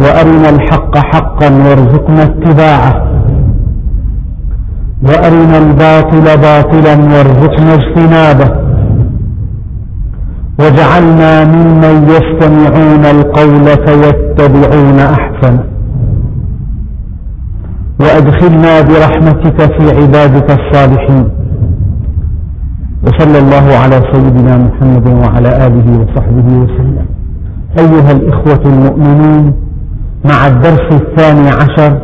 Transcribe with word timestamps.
وأرنا 0.00 0.48
الحق 0.48 0.98
حقا 0.98 1.48
وارزقنا 1.64 2.22
اتباعه. 2.22 2.94
وأرنا 5.02 5.58
الباطل 5.58 6.24
باطلا 6.46 6.94
وارزقنا 7.12 7.74
اجتنابه. 7.74 8.64
واجعلنا 10.58 11.44
ممن 11.44 12.08
يستمعون 12.16 13.04
القول 13.16 13.64
فيتبعون 13.86 14.98
احسنه 14.98 15.64
وأدخلنا 18.00 18.80
برحمتك 18.80 19.58
في 19.76 19.84
عبادك 19.98 20.48
الصالحين. 20.58 21.28
وصلى 23.04 23.38
الله 23.38 23.66
على 23.82 24.02
سيدنا 24.12 24.56
محمد 24.56 25.06
وعلى 25.08 25.66
آله 25.66 25.86
وصحبه 26.00 26.48
وسلم. 26.62 27.06
أيها 27.78 28.12
الإخوة 28.12 28.62
المؤمنون 28.66 29.63
مع 30.24 30.46
الدرس 30.46 30.92
الثاني 30.92 31.48
عشر 31.48 31.98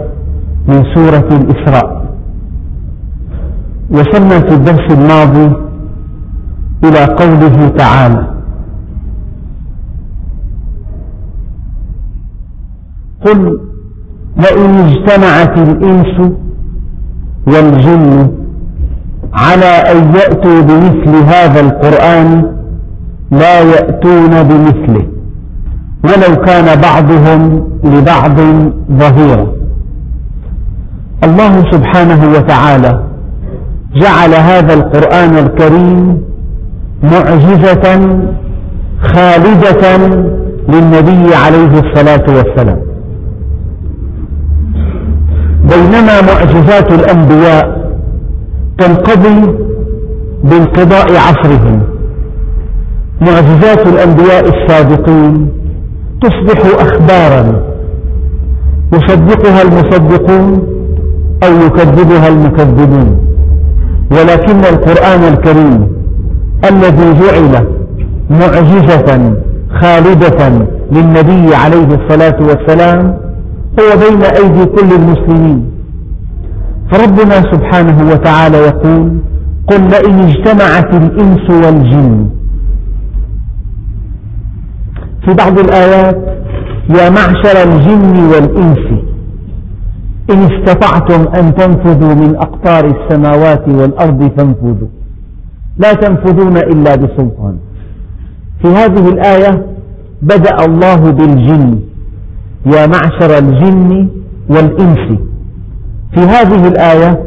من 0.69 0.85
سورة 0.95 1.29
الإسراء. 1.33 2.01
وصلنا 3.91 4.41
في 4.41 4.55
الدرس 4.55 4.93
الماضي 4.93 5.57
إلى 6.85 7.05
قوله 7.05 7.69
تعالى 7.69 8.27
قل 13.25 13.59
لئن 14.37 14.75
اجتمعت 14.75 15.59
الإنس 15.59 16.33
والجن 17.47 18.31
على 19.33 19.65
أن 19.93 20.15
يأتوا 20.15 20.61
بمثل 20.61 21.17
هذا 21.25 21.61
القرآن 21.61 22.57
لا 23.31 23.61
يأتون 23.61 24.43
بمثله. 24.43 25.07
ولو 26.05 26.37
كان 26.37 26.81
بعضهم 26.81 27.69
لبعض 27.85 28.41
ظهيرا 28.93 29.53
الله 31.25 31.65
سبحانه 31.73 32.33
وتعالى 32.35 33.05
جعل 33.95 34.35
هذا 34.35 34.75
القرآن 34.75 35.39
الكريم 35.39 36.23
معجزة 37.03 37.85
خالدة 39.03 39.97
للنبي 40.69 41.35
عليه 41.35 41.73
الصلاة 41.81 42.25
والسلام. 42.29 42.81
بينما 45.71 46.21
معجزات 46.21 46.93
الأنبياء 46.93 47.91
تنقضي 48.79 49.57
بانقضاء 50.45 51.07
عصرهم. 51.17 51.83
معجزات 53.21 53.87
الأنبياء 53.87 54.45
السابقين 54.49 55.49
تصبح 56.23 56.81
أخبارا 56.81 57.63
يصدقها 58.93 59.63
المصدقون 59.63 60.67
أو 61.45 61.53
يكذبها 61.67 62.29
المكذبون. 62.29 63.19
ولكن 64.11 64.61
القرآن 64.61 65.23
الكريم 65.33 65.89
الذي 66.71 67.15
جعل 67.21 67.67
معجزة 68.31 69.33
خالدة 69.81 70.67
للنبي 70.93 71.55
عليه 71.55 71.87
الصلاة 71.87 72.37
والسلام 72.41 73.19
هو 73.81 73.99
بين 73.99 74.23
أيدي 74.23 74.65
كل 74.65 74.93
المسلمين. 74.95 75.71
فربنا 76.93 77.35
سبحانه 77.53 78.11
وتعالى 78.13 78.57
يقول 78.57 79.21
قل 79.67 79.81
لئن 79.81 80.19
اجتمعت 80.19 80.95
الإنس 80.95 81.51
والجن 81.51 82.27
في 85.25 85.35
بعض 85.35 85.59
الآيات 85.59 86.17
يا 86.91 87.11
معشر 87.11 87.63
الجن 87.73 88.25
والإنس 88.33 89.01
إن 90.31 90.39
استطعتم 90.39 91.29
أن 91.39 91.55
تنفذوا 91.55 92.15
من 92.15 92.37
أقطار 92.37 92.85
السماوات 92.85 93.69
والأرض 93.69 94.31
فانفذوا. 94.37 94.89
لا 95.79 95.93
تنفذون 95.93 96.57
إلا 96.57 96.97
بسلطان. 96.97 97.57
في 98.63 98.69
هذه 98.69 99.09
الآية 99.09 99.67
بدأ 100.23 100.65
الله 100.65 101.11
بالجن 101.11 101.81
يا 102.67 102.87
معشر 102.87 103.39
الجن 103.39 104.09
والإنس. 104.51 105.19
في 106.15 106.21
هذه 106.21 106.69
الآية 106.69 107.23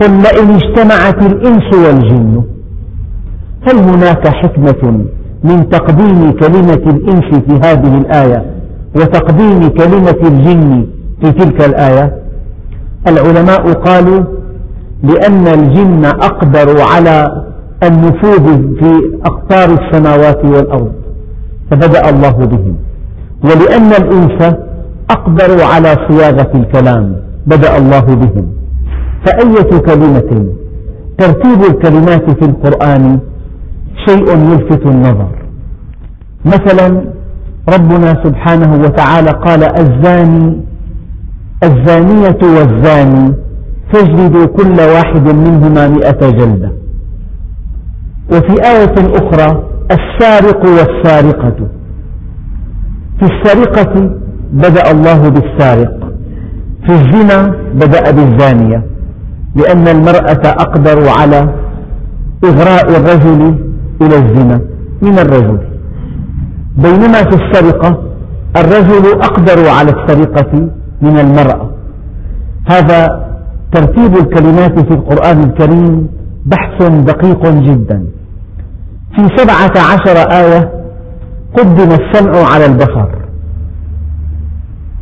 قل 0.00 0.10
لئن 0.10 0.50
اجتمعت 0.54 1.22
الإنس 1.22 1.74
والجن 1.74 2.42
هل 3.62 3.76
هناك 3.78 4.28
حكمة 4.28 5.04
من 5.44 5.68
تقديم 5.68 6.30
كلمة 6.30 6.82
الإنس 6.94 7.34
في 7.48 7.54
هذه 7.62 7.98
الآية 7.98 8.46
وتقديم 8.96 9.68
كلمة 9.68 10.20
الجن 10.22 10.86
في 11.22 11.32
تلك 11.32 11.64
الآية. 11.64 12.16
العلماء 13.06 13.72
قالوا 13.72 14.24
لأن 15.02 15.46
الجن 15.48 16.04
أقدروا 16.04 16.82
على 16.82 17.44
النفوذ 17.82 18.46
في 18.78 19.18
أقطار 19.24 19.78
السماوات 19.78 20.44
والأرض 20.44 20.92
فبدأ 21.70 22.10
الله 22.10 22.30
بهم. 22.30 22.76
ولأن 23.44 23.92
الإنس 23.92 24.54
أقدروا 25.10 25.64
على 25.64 25.96
صياغة 26.08 26.50
الكلام 26.54 27.16
بدأ 27.46 27.76
الله 27.76 28.00
بهم. 28.00 28.46
فأية 29.26 29.78
كلمة؟ 29.78 30.46
ترتيب 31.18 31.62
الكلمات 31.70 32.30
في 32.30 32.44
القرآن 32.44 33.18
شيء 34.06 34.28
يلفت 34.28 34.86
النظر. 34.86 35.30
مثلا 36.44 37.04
ربنا 37.74 38.24
سبحانه 38.24 38.82
وتعالى 38.82 39.30
قال 39.30 39.62
الزاني 39.64 40.60
الزانية 41.64 42.38
والزاني 42.42 43.34
فاجلدوا 43.92 44.46
كل 44.46 44.80
واحد 44.80 45.26
منهما 45.34 45.88
مئة 45.88 46.30
جلدة. 46.30 46.72
وفي 48.32 48.54
آية 48.62 48.94
أخرى 48.98 49.62
السارق 49.90 50.64
والسارقة. 50.64 51.68
في 53.18 53.24
السرقة 53.24 54.10
بدأ 54.52 54.90
الله 54.90 55.28
بالسارق 55.28 55.98
في 56.86 56.92
الزنا 56.92 57.54
بدأ 57.74 58.10
بالزانية 58.10 58.86
لأن 59.56 59.88
المرأة 59.88 60.44
أقدر 60.46 61.08
على 61.08 61.54
إغراء 62.44 62.88
الرجل 62.88 63.67
إلى 64.02 64.16
الزنا 64.16 64.60
من 65.02 65.18
الرجل. 65.18 65.58
بينما 66.76 67.22
في 67.30 67.36
السرقة 67.42 68.02
الرجل 68.56 69.22
أقدر 69.22 69.68
على 69.68 69.90
السرقة 69.90 70.70
من 71.02 71.18
المرأة. 71.18 71.70
هذا 72.68 73.28
ترتيب 73.72 74.16
الكلمات 74.16 74.78
في 74.80 74.94
القرآن 74.94 75.42
الكريم 75.42 76.08
بحث 76.46 76.82
دقيق 76.82 77.46
جدا. 77.46 78.04
في 79.16 79.28
سبعة 79.36 79.72
عشر 79.92 80.16
آية 80.30 80.72
قدم 81.56 81.88
السمع 81.92 82.52
على 82.52 82.66
البصر. 82.66 83.08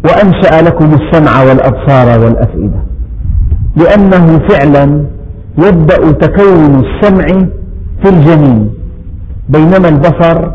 وأنشأ 0.05 0.63
لكم 0.63 0.95
السمع 0.95 1.43
والأبصار 1.43 2.25
والأفئدة. 2.25 2.81
لأنه 3.77 4.39
فعلا 4.49 5.05
يبدأ 5.59 6.11
تكون 6.13 6.85
السمع 6.85 7.27
في 8.03 8.09
الجنين. 8.09 8.76
بينما 9.49 9.89
البصر 9.89 10.51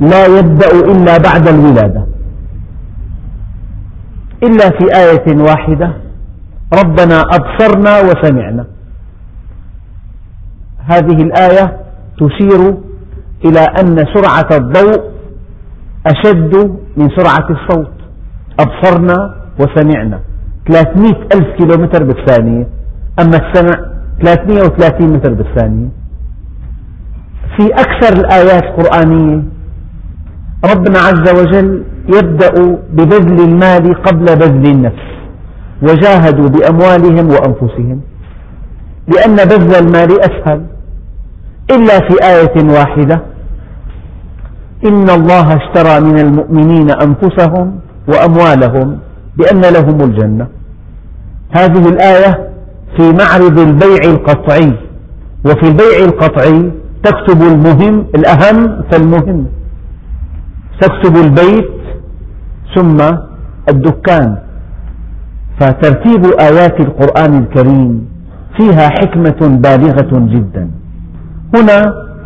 لا 0.00 0.26
يبدأ 0.26 0.70
إلا 0.92 1.16
بعد 1.16 1.48
الولادة. 1.48 2.06
إلا 4.42 4.70
في 4.78 4.84
آية 4.96 5.42
واحدة 5.42 5.92
ربنا 6.84 7.20
أبصرنا 7.20 8.00
وسمعنا. 8.00 8.66
هذه 10.78 11.22
الآية 11.22 11.76
تشير 12.18 12.74
إلى 13.44 13.60
أن 13.60 13.96
سرعة 14.14 14.48
الضوء 14.52 15.10
أشد 16.06 16.78
من 16.96 17.08
سرعة 17.16 17.46
الصوت. 17.50 17.92
أبصرنا 18.60 19.34
وسمعنا. 19.60 20.20
300 20.68 21.28
ألف 21.34 21.46
كيلومتر 21.58 22.04
بالثانية. 22.04 22.66
أما 23.20 23.36
السمع 23.36 23.74
330 24.22 25.12
متر 25.12 25.32
بالثانية. 25.34 25.88
في 27.56 27.66
أكثر 27.66 28.16
الآيات 28.20 28.62
القرآنية 28.64 29.42
ربنا 30.72 30.98
عز 30.98 31.40
وجل 31.40 31.84
يبدأ 32.08 32.78
ببذل 32.92 33.40
المال 33.40 34.02
قبل 34.02 34.24
بذل 34.24 34.70
النفس 34.70 35.06
وجاهدوا 35.82 36.48
بأموالهم 36.48 37.28
وأنفسهم 37.30 38.00
لأن 39.08 39.36
بذل 39.36 39.74
المال 39.74 40.20
أسهل. 40.20 40.62
إلا 41.70 41.98
في 41.98 42.14
آية 42.22 42.74
واحدة 42.74 43.22
إن 44.84 45.10
الله 45.10 45.56
اشترى 45.56 46.00
من 46.00 46.18
المؤمنين 46.18 46.90
أنفسهم 46.90 47.80
وأموالهم 48.08 48.98
بأن 49.36 49.60
لهم 49.60 50.00
الجنة. 50.00 50.46
هذه 51.50 51.88
الآية 51.88 52.50
في 52.96 53.02
معرض 53.02 53.58
البيع 53.58 54.00
القطعي 54.04 54.72
وفي 55.44 55.62
البيع 55.62 56.04
القطعي 56.04 56.70
تكتب 57.06 57.42
المهم 57.42 58.06
الأهم 58.18 58.82
فالمهم. 58.90 59.46
تكتب 60.80 61.14
البيت 61.16 61.70
ثم 62.74 62.98
الدكان. 63.68 64.28
فترتيب 65.60 66.22
آيات 66.48 66.80
القرآن 66.80 67.32
الكريم 67.42 68.08
فيها 68.56 68.88
حكمة 68.88 69.40
بالغة 69.64 70.12
جدا. 70.34 70.64
هنا 71.54 71.78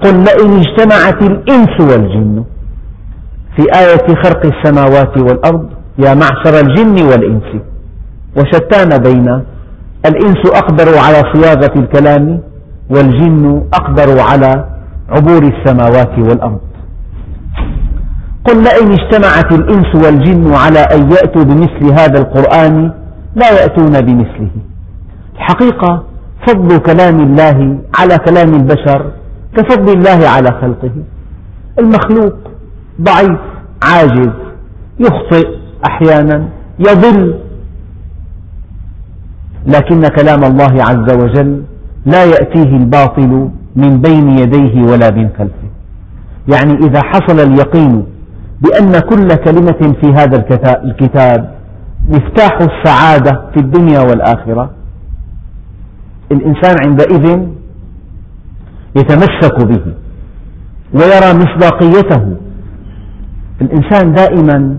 قل 0.02 0.14
لئن 0.26 0.50
اجتمعت 0.62 1.20
الإنس 1.22 1.74
والجن. 1.80 2.44
في 3.56 3.62
آية 3.82 4.06
خلق 4.22 4.42
السماوات 4.52 5.14
والأرض 5.18 5.66
يا 6.04 6.14
معشر 6.14 6.54
الجن 6.64 6.96
والإنس. 7.10 7.50
وشتان 8.36 8.90
بين. 8.98 9.28
الإنس 10.06 10.42
أقدر 10.60 10.88
على 11.04 11.20
صياغة 11.32 11.74
الكلام 11.82 12.40
والجن 12.90 13.62
أقدر 13.74 14.20
على 14.20 14.64
عبور 15.08 15.42
السماوات 15.42 16.18
والأرض. 16.18 16.60
قل 18.44 18.62
لئن 18.62 18.92
اجتمعت 18.92 19.52
الإنس 19.52 19.94
والجن 19.94 20.54
على 20.54 20.78
أن 20.78 21.10
يأتوا 21.10 21.44
بمثل 21.44 21.92
هذا 21.92 22.18
القرآن 22.18 22.92
لا 23.34 23.50
يأتون 23.50 24.00
بمثله. 24.00 24.50
الحقيقة 25.36 26.04
فضل 26.46 26.78
كلام 26.78 27.20
الله 27.20 27.78
على 27.98 28.18
كلام 28.18 28.54
البشر 28.54 29.12
كفضل 29.56 29.92
الله 29.98 30.28
على 30.28 30.50
خلقه. 30.60 30.92
المخلوق 31.78 32.34
ضعيف 33.00 33.40
عاجز 33.82 34.30
يخطئ 35.00 35.48
أحيانا 35.88 36.48
يضل. 36.78 37.34
لكن 39.66 40.08
كلام 40.08 40.44
الله 40.44 40.82
عز 40.82 41.14
وجل 41.14 41.62
لا 42.06 42.24
يأتيه 42.24 42.76
الباطل 42.76 43.50
من 43.76 44.00
بين 44.00 44.30
يديه 44.38 44.82
ولا 44.82 45.10
من 45.10 45.28
خلفه. 45.38 45.70
يعني 46.48 46.72
إذا 46.72 47.00
حصل 47.04 47.40
اليقين 47.40 48.04
بأن 48.60 48.92
كل 48.98 49.28
كلمة 49.34 49.94
في 50.00 50.12
هذا 50.12 50.44
الكتاب 50.84 51.54
مفتاح 52.08 52.58
السعادة 52.60 53.50
في 53.54 53.60
الدنيا 53.60 54.00
والآخرة 54.00 54.70
الإنسان 56.32 56.76
عندئذ 56.86 57.40
يتمسك 58.96 59.64
به 59.64 59.94
ويرى 60.94 61.34
مصداقيته. 61.34 62.36
الإنسان 63.60 64.12
دائما 64.12 64.76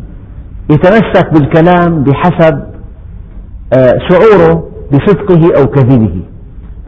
يتمسك 0.72 1.34
بالكلام 1.34 2.04
بحسب 2.04 2.64
آه، 3.74 3.94
شعوره 4.10 4.68
بصدقه 4.92 5.62
أو 5.62 5.68
كذبه. 5.68 6.22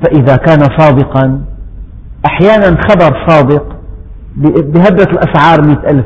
فإذا 0.04 0.36
كان 0.36 0.60
صادقا 0.78 1.42
أحيانا 2.26 2.78
خبر 2.90 3.28
صادق 3.28 3.76
بهبة 4.74 5.04
الأسعار 5.04 5.62
مئة 5.68 5.90
ألف 5.92 6.06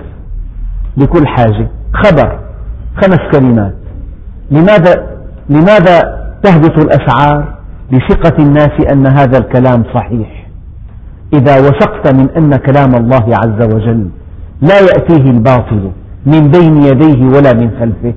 لكل 0.98 1.28
حاجة. 1.28 1.68
خبر 1.94 2.40
خمس 2.96 3.20
كلمات. 3.32 3.76
لماذا, 4.52 5.08
لماذا 5.50 6.28
تهبط 6.44 6.84
الأسعار 6.84 7.58
بثقة 7.94 8.44
الناس 8.44 8.92
أن 8.94 9.08
هذا 9.08 9.38
الكلام 9.38 9.84
صحيح؟ 9.96 10.48
إذا 11.34 11.60
وثقت 11.60 12.14
من 12.14 12.30
أن 12.38 12.56
كلام 12.56 12.96
الله 12.96 13.26
عز 13.44 13.76
وجل 13.76 14.10
لا 14.62 14.80
يأتيه 14.80 15.32
الباطل 15.32 15.92
من 16.26 16.48
بين 16.48 16.84
يديه 16.84 17.26
ولا 17.26 17.54
من 17.54 17.72
خلفه 17.80 18.14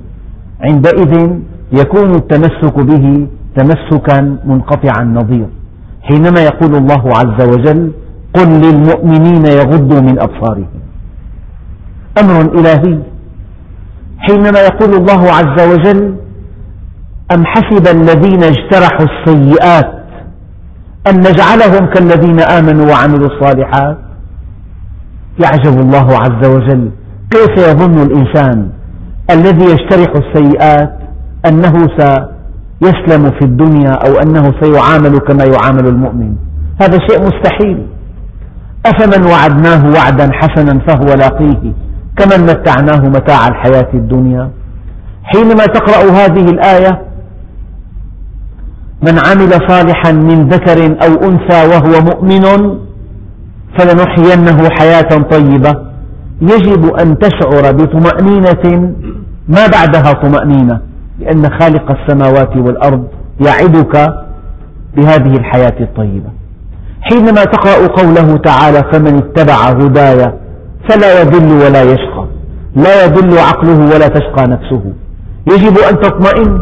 عندئذ 0.61 1.39
يكون 1.71 2.15
التمسك 2.15 2.79
به 2.79 3.27
تمسكا 3.55 4.37
منقطع 4.45 5.01
النظير. 5.01 5.47
حينما 6.01 6.39
يقول 6.43 6.75
الله 6.75 7.03
عز 7.07 7.47
وجل 7.47 7.91
قل 8.35 8.47
للمؤمنين 8.47 9.45
يغضوا 9.45 10.01
من 10.01 10.19
أبصارهم. 10.19 10.81
أمر 12.19 12.59
إلهي. 12.59 12.99
حينما 14.19 14.59
يقول 14.59 14.93
الله 14.95 15.31
عز 15.31 15.67
وجل 15.67 16.15
أم 17.33 17.45
حسب 17.45 17.87
الذين 17.87 18.43
اجترحوا 18.43 19.05
السيئات 19.05 20.01
أن 21.07 21.19
نجعلهم 21.19 21.85
كالذين 21.93 22.39
آمنوا 22.39 22.85
وعملوا 22.91 23.27
الصالحات؟ 23.27 23.97
يعجب 25.43 25.79
الله 25.79 26.17
عز 26.17 26.47
وجل. 26.47 26.91
كيف 27.31 27.67
يظن 27.67 28.01
الإنسان 28.01 28.69
الذي 29.31 29.65
يجترح 29.65 30.13
السيئات 30.15 30.99
أنه 31.45 31.73
سيسلم 32.83 33.29
في 33.39 33.45
الدنيا 33.45 33.91
أو 33.91 34.11
أنه 34.23 34.53
سيعامل 34.61 35.17
كما 35.19 35.43
يعامل 35.43 35.87
المؤمن. 35.87 36.35
هذا 36.81 36.97
شيء 37.09 37.21
مستحيل. 37.21 37.87
أفمن 38.85 39.25
وعدناه 39.25 39.85
وعدا 39.95 40.29
حسنا 40.33 40.79
فهو 40.87 41.13
لاقيه. 41.13 41.73
كمن 42.17 42.43
متعناه 42.43 43.09
متاع 43.09 43.47
الحياة 43.47 43.89
الدنيا. 43.93 44.49
حينما 45.23 45.65
تقرأ 45.65 46.11
هذه 46.11 46.45
الآية 46.45 47.01
من 49.01 49.15
عمل 49.27 49.51
صالحا 49.67 50.11
من 50.11 50.49
ذكر 50.49 50.85
أو 50.85 51.29
أنثى 51.29 51.67
وهو 51.71 52.01
مؤمن 52.01 52.77
فلنحيينه 53.77 54.69
حياة 54.69 55.21
طيبة. 55.31 55.73
يجب 56.41 56.85
أن 56.85 57.17
تشعر 57.19 57.71
بطمأنينة 57.71 58.93
ما 59.47 59.67
بعدها 59.67 60.13
طمأنينة. 60.13 60.90
لأن 61.19 61.49
خالق 61.59 61.99
السماوات 61.99 62.57
والأرض 62.57 63.07
يعدك 63.47 64.13
بهذه 64.97 65.37
الحياة 65.37 65.75
الطيبة. 65.81 66.29
حينما 67.01 67.43
تقرأ 67.43 67.87
قوله 67.87 68.37
تعالى 68.37 68.83
فمن 68.91 69.15
اتبع 69.15 69.53
هداي 69.53 70.33
فلا 70.89 71.21
يضل 71.21 71.65
ولا 71.65 71.83
يشقى. 71.83 72.27
لا 72.75 73.05
يضل 73.05 73.37
عقله 73.37 73.79
ولا 73.95 74.07
تشقى 74.07 74.47
نفسه. 74.47 74.83
يجب 75.51 75.77
أن 75.77 75.99
تطمئن. 75.99 76.61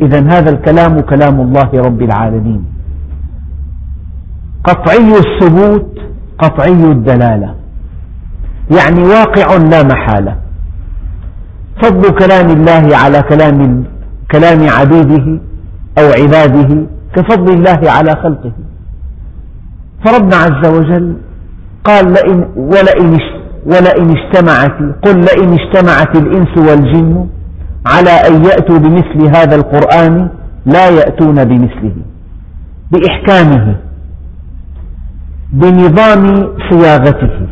إذا 0.00 0.20
هذا 0.20 0.50
الكلام 0.50 1.00
كلام 1.00 1.40
الله 1.40 1.70
رب 1.74 2.02
العالمين. 2.02 2.64
قطعي 4.64 5.12
الثبوت 5.18 5.98
قطعي 6.38 6.84
الدلالة. 6.84 7.54
يعني 8.76 9.02
واقع 9.02 9.56
لا 9.56 9.82
محالة. 9.82 10.36
فضل 11.82 12.10
كلام 12.10 12.50
الله 12.50 12.96
على 12.96 13.22
كلام 13.22 13.84
كلام 14.30 14.68
عبيده 14.68 15.40
أو 15.98 16.06
عباده 16.22 16.86
كفضل 17.16 17.54
الله 17.54 17.90
على 17.90 18.10
خلقه. 18.10 18.52
فربنا 20.04 20.36
عز 20.36 20.68
وجل 20.76 21.16
قال 21.84 22.12
لئن 22.12 22.48
ولئن 22.56 23.18
ولئن 23.66 24.14
اجتمعت 24.16 24.78
قل 25.04 25.20
لئن 25.20 25.56
اجتمعت 25.58 26.16
الإنس 26.16 26.58
والجن 26.58 27.26
على 27.86 28.10
أن 28.10 28.44
يأتوا 28.44 28.78
بمثل 28.78 29.36
هذا 29.36 29.54
القرآن 29.56 30.28
لا 30.66 30.88
يأتون 30.88 31.44
بمثله. 31.44 31.96
بإحكامه. 32.92 33.76
بنظام 35.52 36.48
صياغته. 36.70 37.46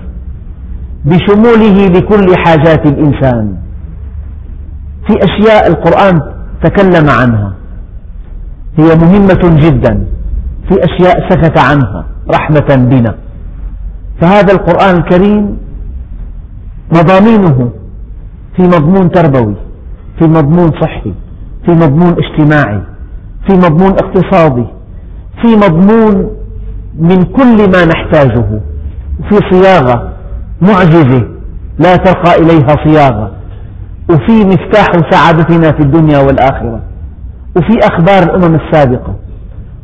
بشموله 1.04 1.86
لكل 1.86 2.36
حاجات 2.36 2.86
الإنسان. 2.86 3.56
في 5.06 5.14
أشياء 5.24 5.66
القرآن 5.66 6.20
تكلم 6.62 7.10
عنها. 7.10 7.52
هي 8.78 8.94
مهمة 8.96 9.68
جدا. 9.68 10.06
في 10.68 10.74
أشياء 10.84 11.30
سكت 11.30 11.58
عنها 11.58 12.04
رحمة 12.34 12.88
بنا. 12.90 13.14
فهذا 14.20 14.52
القرآن 14.52 14.96
الكريم 14.96 15.58
مضامينه 16.92 17.70
في 18.56 18.62
مضمون 18.62 19.10
تربوي 19.10 19.54
في 20.18 20.24
مضمون 20.24 20.70
صحي 20.82 21.14
في 21.66 21.70
مضمون 21.70 22.14
اجتماعي 22.24 22.80
في 23.46 23.52
مضمون 23.52 23.90
اقتصادي 23.90 24.66
في 25.42 25.56
مضمون 25.56 26.30
من 26.98 27.22
كل 27.22 27.70
ما 27.70 27.84
نحتاجه 27.84 28.60
في 29.28 29.40
صياغة 29.50 30.12
معجزة 30.62 31.28
لا 31.78 31.96
ترقى 31.96 32.34
إليها 32.42 32.76
صياغة. 32.86 33.35
وفي 34.10 34.44
مفتاح 34.44 34.86
سعادتنا 35.10 35.72
في 35.72 35.80
الدنيا 35.80 36.18
والآخرة. 36.18 36.80
وفي 37.56 37.78
أخبار 37.82 38.22
الأمم 38.22 38.54
السابقة. 38.54 39.14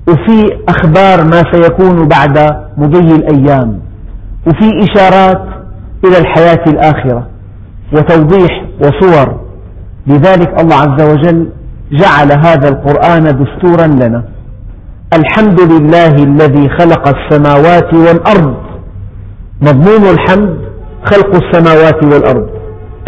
وفي 0.08 0.46
أخبار 0.68 1.24
ما 1.24 1.42
سيكون 1.52 2.08
بعد 2.08 2.38
مضي 2.76 3.16
الأيام. 3.16 3.80
وفي 4.46 4.70
إشارات 4.78 5.42
إلى 6.04 6.18
الحياة 6.18 6.64
الآخرة. 6.66 7.26
وتوضيح 7.92 8.64
وصور. 8.80 9.40
لذلك 10.06 10.60
الله 10.60 10.76
عز 10.76 11.02
وجل 11.10 11.48
جعل 11.92 12.32
هذا 12.46 12.68
القرآن 12.68 13.22
دستورا 13.22 13.86
لنا. 13.86 14.24
الحمد 15.14 15.60
لله 15.60 16.14
الذي 16.14 16.68
خلق 16.68 17.08
السماوات 17.08 17.94
والأرض. 17.94 18.56
مضمون 19.62 20.10
الحمد 20.10 20.58
خلق 21.04 21.34
السماوات 21.34 22.04
والأرض. 22.04 22.48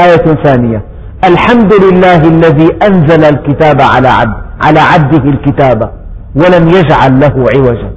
آية 0.00 0.42
ثانية. 0.44 0.93
الحمد 1.28 1.72
لله 1.84 2.16
الذي 2.34 2.68
أنزل 2.88 3.24
الكتاب 3.24 3.80
على 3.80 4.08
عبد 4.08 4.36
على 4.62 4.80
عبده 4.80 5.30
الكتاب 5.30 5.90
ولم 6.36 6.68
يجعل 6.68 7.20
له 7.20 7.34
عوجا 7.54 7.90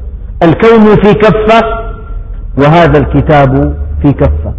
الكون 0.43 0.95
في 1.03 1.13
كفة 1.13 1.61
وهذا 2.57 2.97
الكتاب 2.97 3.75
في 4.01 4.11
كفة 4.11 4.53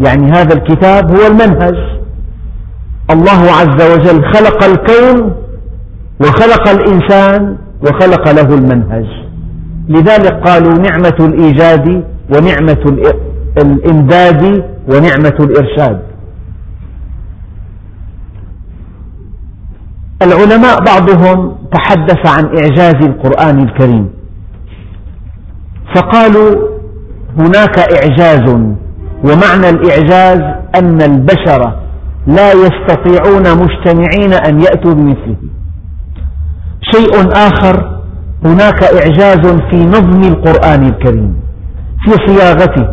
يعني 0.00 0.32
هذا 0.32 0.54
الكتاب 0.54 1.16
هو 1.16 1.26
المنهج 1.26 1.74
الله 3.10 3.42
عز 3.60 3.92
وجل 3.92 4.24
خلق 4.34 4.64
الكون 4.64 5.34
وخلق 6.20 6.68
الإنسان 6.68 7.56
وخلق 7.82 8.30
له 8.30 8.54
المنهج 8.54 9.06
لذلك 9.88 10.32
قالوا 10.48 10.72
نعمة 10.78 11.16
الإيجاد 11.20 12.04
ونعمة 12.34 13.12
الإمداد 13.58 14.64
ونعمة 14.88 15.36
الإرشاد 15.40 16.13
العلماء 20.24 20.84
بعضهم 20.84 21.56
تحدث 21.72 22.26
عن 22.26 22.44
إعجاز 22.44 22.94
القرآن 22.94 23.58
الكريم 23.58 24.10
فقالوا 25.94 26.68
هناك 27.38 27.78
إعجاز 27.78 28.48
ومعنى 29.24 29.70
الإعجاز 29.70 30.40
أن 30.78 31.02
البشر 31.02 31.74
لا 32.26 32.52
يستطيعون 32.52 33.42
مجتمعين 33.42 34.32
أن 34.32 34.60
يأتوا 34.60 34.94
بمثله. 34.94 35.36
شيء 36.92 37.28
آخر 37.32 38.00
هناك 38.44 38.84
إعجاز 38.84 39.46
في 39.70 39.76
نظم 39.76 40.22
القرآن 40.22 40.86
الكريم 40.86 41.36
في 42.04 42.12
صياغته. 42.26 42.88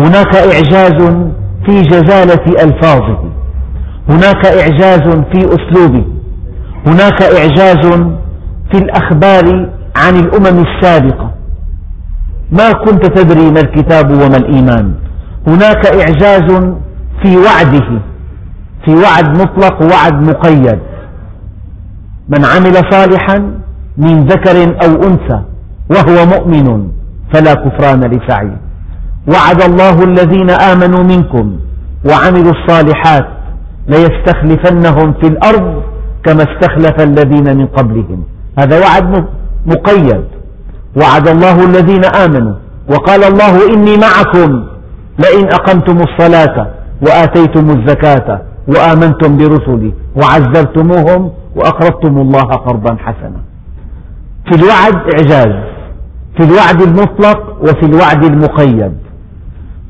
هناك 0.00 0.34
إعجاز 0.34 1.02
في 1.66 1.82
جزالة 1.82 2.64
ألفاظه. 2.64 3.18
هناك 4.08 4.46
إعجاز 4.46 5.02
في 5.32 5.38
أسلوبه. 5.38 6.04
هناك 6.86 7.22
إعجاز 7.22 7.86
في 8.72 8.78
الأخبار 8.78 9.70
عن 9.96 10.16
الأمم 10.16 10.64
السابقة. 10.66 11.30
ما 12.52 12.72
كنت 12.72 13.06
تدري 13.06 13.50
ما 13.50 13.60
الكتاب 13.60 14.10
وما 14.10 14.36
الإيمان. 14.36 14.94
هناك 15.46 15.86
إعجاز 15.86 16.74
في 17.22 17.36
وعده 17.36 18.00
في 18.84 18.94
وعد 18.94 19.28
مطلق 19.28 19.82
ووعد 19.82 20.28
مقيد. 20.28 20.78
من 22.28 22.44
عمل 22.44 22.74
صالحا 22.90 23.38
من 23.96 24.26
ذكر 24.26 24.76
أو 24.84 25.02
أنثى 25.02 25.42
وهو 25.90 26.26
مؤمن 26.26 26.88
فلا 27.32 27.54
كفران 27.54 28.00
لسعيه. 28.00 28.60
وعد 29.28 29.62
الله 29.62 30.04
الذين 30.04 30.50
آمنوا 30.50 31.02
منكم 31.02 31.58
وعملوا 32.08 32.52
الصالحات 32.52 33.26
ليستخلفنهم 33.88 35.12
في 35.12 35.26
الأرض 35.26 35.82
كما 36.24 36.42
استخلف 36.42 37.00
الذين 37.00 37.56
من 37.56 37.66
قبلهم. 37.66 38.24
هذا 38.58 38.80
وعد 38.80 39.24
مقيد. 39.66 40.24
وعد 40.96 41.28
الله 41.28 41.64
الذين 41.64 42.04
آمنوا. 42.04 42.54
وقال 42.90 43.24
الله 43.24 43.74
إني 43.74 43.96
معكم 43.96 44.64
لئن 45.18 45.48
أقمتم 45.52 45.96
الصلاة 45.96 46.66
وآتيتم 47.02 47.70
الزكاة 47.70 48.42
وآمنتم 48.68 49.36
برسلي 49.36 49.92
وعزرتموهم 50.16 51.30
وأقرضتم 51.56 52.18
الله 52.18 52.42
قرضا 52.42 52.96
حسنا. 52.96 53.40
في 54.50 54.54
الوعد 54.58 54.94
إعجاز. 54.94 55.54
في 56.36 56.44
الوعد 56.44 56.82
المطلق 56.82 57.56
وفي 57.60 57.86
الوعد 57.86 58.24
المقيد. 58.24 58.94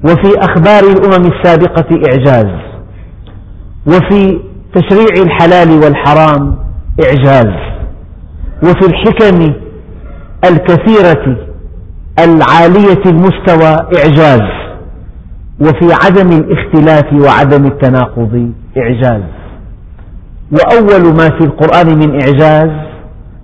وفي 0.05 0.39
أخبار 0.39 0.83
الأمم 0.85 1.27
السابقة 1.33 2.01
إعجاز. 2.11 2.51
وفي 3.87 4.52
تشريع 4.75 5.23
الحلال 5.23 5.71
والحرام 5.71 6.57
إعجاز. 7.05 7.55
وفي 8.63 8.87
الحكم 8.87 9.55
الكثيرة 10.45 11.37
العالية 12.19 13.03
المستوى 13.07 13.77
إعجاز. 13.99 14.49
وفي 15.61 15.93
عدم 16.05 16.33
الاختلاف 16.33 17.13
وعدم 17.13 17.67
التناقض 17.67 18.53
إعجاز. 18.77 19.23
وأول 20.53 21.15
ما 21.15 21.29
في 21.29 21.45
القرآن 21.45 21.99
من 21.99 22.21
إعجاز 22.21 22.71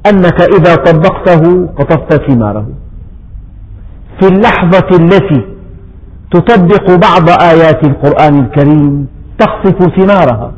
أنك 0.07 0.41
إذا 0.41 0.75
طبقته 0.75 1.67
قطفت 1.67 2.31
ثماره. 2.31 2.67
في 4.21 4.29
اللحظة 4.29 4.89
التي 4.97 5.47
تطبق 6.31 6.95
بعض 6.95 7.29
آيات 7.43 7.85
القرآن 7.85 8.39
الكريم 8.39 9.07
تخطف 9.39 9.97
ثمارها. 9.97 10.53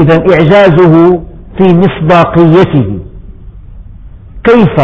إذا 0.00 0.16
إعجازه 0.32 1.20
في 1.58 1.64
مصداقيته. 1.82 2.98
كيف 4.44 4.76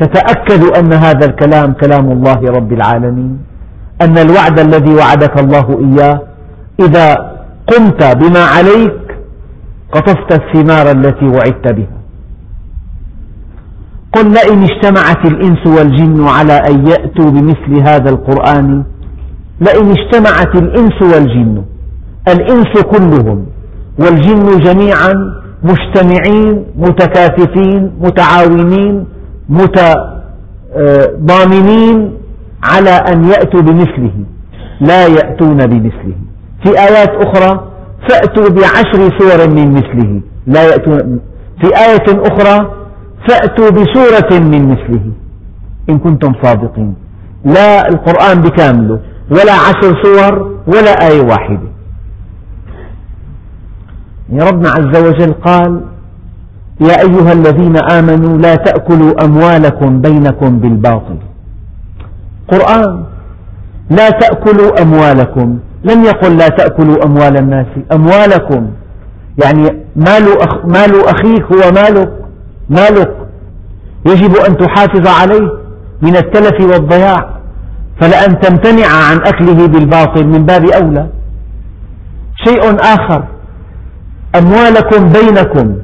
تتأكد 0.00 0.62
أن 0.78 0.92
هذا 0.92 1.26
الكلام 1.26 1.72
كلام 1.72 2.12
الله 2.12 2.40
رب 2.56 2.72
العالمين؟ 2.72 3.38
أن 4.02 4.18
الوعد 4.18 4.58
الذي 4.58 4.94
وعدك 4.94 5.40
الله 5.40 5.66
إياه 5.80 6.20
إذا 6.80 7.14
قمت 7.66 8.16
بما 8.16 8.44
عليك 8.44 9.00
قطفت 9.92 10.30
الثمار 10.32 10.90
التي 10.90 11.26
وعدت 11.26 11.72
بها. 11.72 11.98
قل 14.14 14.26
لئن 14.32 14.62
اجتمعت 14.62 15.26
الإنس 15.26 15.66
والجن 15.66 16.26
على 16.26 16.52
أن 16.52 16.86
يأتوا 16.86 17.30
بمثل 17.30 17.88
هذا 17.88 18.10
القرآن 18.10 18.84
لئن 19.60 19.90
اجتمعت 19.90 20.54
الإنس 20.56 21.02
والجن 21.02 21.64
الإنس 22.28 22.82
كلهم 22.82 23.46
والجن 23.98 24.58
جميعا 24.58 25.14
مجتمعين 25.62 26.66
متكاتفين 26.78 27.92
متعاونين 28.00 29.06
متضامنين 30.78 32.18
على 32.64 32.90
أن 32.90 33.24
يأتوا 33.24 33.60
بمثله 33.60 34.12
لا 34.80 35.06
يأتون 35.06 35.66
بمثله. 35.66 36.14
في 36.64 36.70
آيات 36.78 37.10
أخرى 37.10 37.64
فأتوا 38.08 38.48
بعشر 38.48 39.18
سور 39.18 39.48
من 39.48 39.72
مثله 39.72 40.20
لا 40.46 40.62
يأتون. 40.62 41.20
في 41.60 41.68
آية 41.76 42.08
أخرى 42.30 42.56
فأتوا 43.28 43.70
بسورة 43.70 44.40
من 44.40 44.68
مثله 44.68 45.04
إن 45.90 45.98
كنتم 45.98 46.32
صادقين. 46.42 46.94
لا 47.44 47.88
القرآن 47.88 48.40
بكامله 48.40 48.98
ولا 49.30 49.52
عشر 49.52 50.02
سور 50.02 50.34
ولا 50.66 51.08
آية 51.08 51.20
واحدة. 51.20 51.73
يعني 54.28 54.50
ربنا 54.50 54.70
عز 54.70 55.02
وجل 55.06 55.32
قال 55.32 55.80
يا 56.80 57.00
أيها 57.00 57.32
الذين 57.32 57.76
آمنوا 57.76 58.38
لا 58.38 58.54
تأكلوا 58.54 59.24
أموالكم 59.24 60.00
بينكم 60.00 60.58
بالباطل. 60.58 61.18
قرآن 62.48 63.04
لا 63.90 64.10
تأكلوا 64.10 64.82
أموالكم. 64.82 65.58
لم 65.84 66.04
يقل 66.04 66.36
لا 66.36 66.48
تأكلوا 66.48 67.04
أموال 67.04 67.36
الناس 67.36 67.66
أموالكم. 67.92 68.70
يعني 69.44 69.62
مال, 69.96 70.42
أخ 70.42 70.64
مال 70.64 71.04
أخيك 71.06 71.44
هو 71.52 71.72
مالك 71.72 72.12
مالك. 72.68 73.16
يجب 74.06 74.36
أن 74.36 74.56
تحافظ 74.56 75.06
عليه 75.22 75.48
من 76.02 76.16
التلف 76.16 76.60
والضياع. 76.60 77.34
فلأن 78.00 78.40
تمتنع 78.40 78.86
عن 79.10 79.16
أكله 79.16 79.66
بالباطل 79.66 80.26
من 80.26 80.46
باب 80.46 80.64
أولى. 80.64 81.08
شيء 82.46 82.76
آخر 82.80 83.24
أموالكم 84.38 85.12
بينكم. 85.12 85.74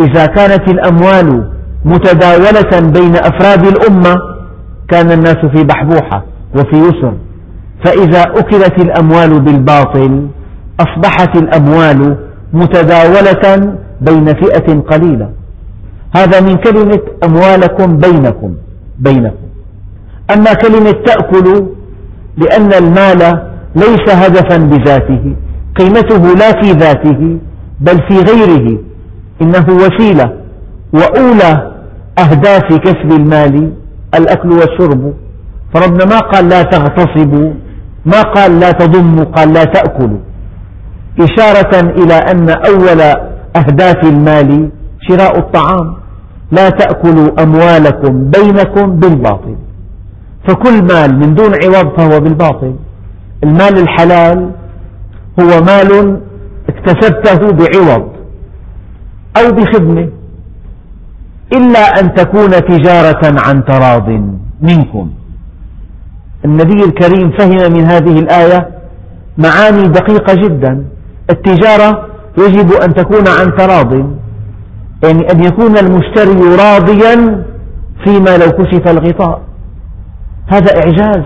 إذا 0.00 0.26
كانت 0.26 0.68
الأموال 0.68 1.52
متداولة 1.84 2.90
بين 2.90 3.16
أفراد 3.16 3.66
الأمة 3.66 4.16
كان 4.88 5.12
الناس 5.12 5.36
في 5.36 5.64
بحبوحة 5.64 6.24
وفي 6.54 6.76
يسر. 6.76 7.14
فإذا 7.84 8.22
أكلت 8.22 8.82
الأموال 8.82 9.40
بالباطل 9.40 10.28
أصبحت 10.80 11.36
الأموال 11.36 12.16
متداولة 12.52 13.74
بين 14.00 14.26
فئة 14.26 14.80
قليلة. 14.80 15.30
هذا 16.16 16.40
من 16.40 16.56
كلمة 16.56 17.00
أموالكم 17.24 17.96
بينكم 17.96 18.54
بينكم. 18.98 19.46
أما 20.34 20.52
كلمة 20.52 20.90
تأكل 20.90 21.66
لأن 22.36 22.72
المال 22.72 23.42
ليس 23.76 24.06
هدفا 24.08 24.56
بذاته 24.56 25.34
قيمته 25.78 26.34
لا 26.34 26.62
في 26.62 26.72
ذاته. 26.72 27.38
بل 27.86 27.96
في 28.08 28.16
غيره. 28.30 28.78
إنه 29.42 29.66
وسيلة 29.82 30.26
وأولى 30.92 31.52
أهداف 32.18 32.66
كسب 32.84 33.10
المال 33.20 33.72
الأكل 34.14 34.48
والشرب. 34.52 35.14
فربنا 35.74 36.04
ما 36.04 36.18
قال 36.18 36.48
لا 36.48 36.62
تغتصبوا 36.62 37.50
ما 38.06 38.22
قال 38.22 38.60
لا 38.60 38.70
تضموا 38.70 39.24
قال 39.24 39.52
لا 39.52 39.64
تأكلوا. 39.64 40.18
إشارة 41.20 41.80
إلى 41.80 42.14
أن 42.14 42.50
أول 42.50 43.00
أهداف 43.56 44.04
المال 44.04 44.70
شراء 45.08 45.38
الطعام. 45.38 45.94
لا 46.52 46.70
تأكلوا 46.70 47.42
أموالكم 47.42 48.30
بينكم 48.30 48.96
بالباطل. 49.00 49.56
فكل 50.48 50.82
مال 50.82 51.18
من 51.18 51.34
دون 51.34 51.52
عوض 51.64 51.86
فهو 51.96 52.20
بالباطل. 52.20 52.74
المال 53.44 53.78
الحلال 53.78 54.50
هو 55.40 55.60
مال 55.70 56.20
اكتسبته 56.72 57.52
بعوض 57.52 58.08
أو 59.36 59.52
بخدمة 59.52 60.08
إلا 61.52 62.00
أن 62.00 62.14
تكون 62.14 62.50
تجارة 62.50 63.40
عن 63.46 63.64
تراض 63.64 64.08
منكم. 64.60 65.10
النبي 66.44 66.84
الكريم 66.84 67.30
فهم 67.38 67.72
من 67.72 67.84
هذه 67.84 68.18
الآية 68.18 68.68
معاني 69.38 69.88
دقيقة 69.88 70.34
جدا. 70.34 70.84
التجارة 71.30 72.06
يجب 72.38 72.72
أن 72.72 72.94
تكون 72.94 73.28
عن 73.28 73.56
تراض 73.56 73.92
يعني 75.04 75.32
أن 75.32 75.44
يكون 75.44 75.78
المشتري 75.78 76.56
راضيا 76.64 77.44
فيما 78.04 78.36
لو 78.36 78.50
كشف 78.52 78.88
الغطاء. 78.88 79.42
هذا 80.46 80.76
إعجاز. 80.76 81.24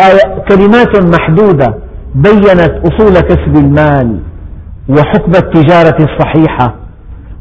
آية 0.00 0.44
كلمات 0.48 1.04
محدودة 1.14 1.74
بينت 2.14 2.72
أصول 2.84 3.20
كسب 3.20 3.56
المال. 3.56 4.20
وحكم 4.88 5.32
التجارة 5.34 5.96
الصحيحة 6.04 6.74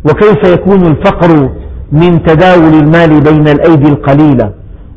وكيف 0.06 0.54
يكون 0.54 0.86
الفقر 0.86 1.50
من 1.92 2.24
تداول 2.24 2.74
المال 2.74 3.22
بين 3.22 3.48
الأيدي 3.48 3.90
القليلة 3.90 4.52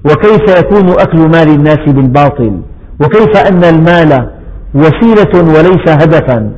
وكيف 0.04 0.58
يكون 0.58 0.90
أكل 0.90 1.18
مال 1.18 1.48
الناس 1.48 1.78
بالباطل 1.86 2.60
وكيف 3.00 3.36
أن 3.36 3.64
المال 3.64 4.30
وسيلة 4.74 5.34
وليس 5.34 5.88
هدفا 5.88 6.50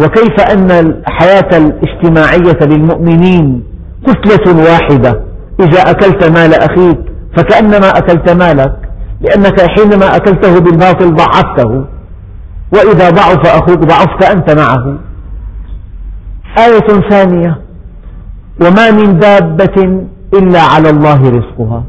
وكيف 0.00 0.40
أن 0.52 0.70
الحياة 0.70 1.58
الاجتماعية 1.58 2.58
للمؤمنين 2.62 3.62
كتلة 4.06 4.64
واحدة 4.64 5.20
إذا 5.60 5.90
أكلت 5.90 6.24
مال 6.24 6.54
أخيك 6.54 6.98
فكأنما 7.36 7.88
أكلت 7.88 8.30
مالك 8.30 8.76
لأنك 9.20 9.60
حينما 9.60 10.16
أكلته 10.16 10.60
بالباطل 10.60 11.14
ضعفته 11.14 11.84
وإذا 12.72 13.10
ضعف 13.10 13.46
أخوك 13.46 13.78
ضعفت 13.78 14.24
أنت 14.24 14.50
معه. 14.50 14.98
آية 16.58 17.08
ثانية. 17.10 17.60
وما 18.62 18.90
من 18.90 19.18
دابة 19.18 20.06
إلا 20.34 20.62
على 20.62 20.90
الله 20.90 21.30
رزقها. 21.30 21.84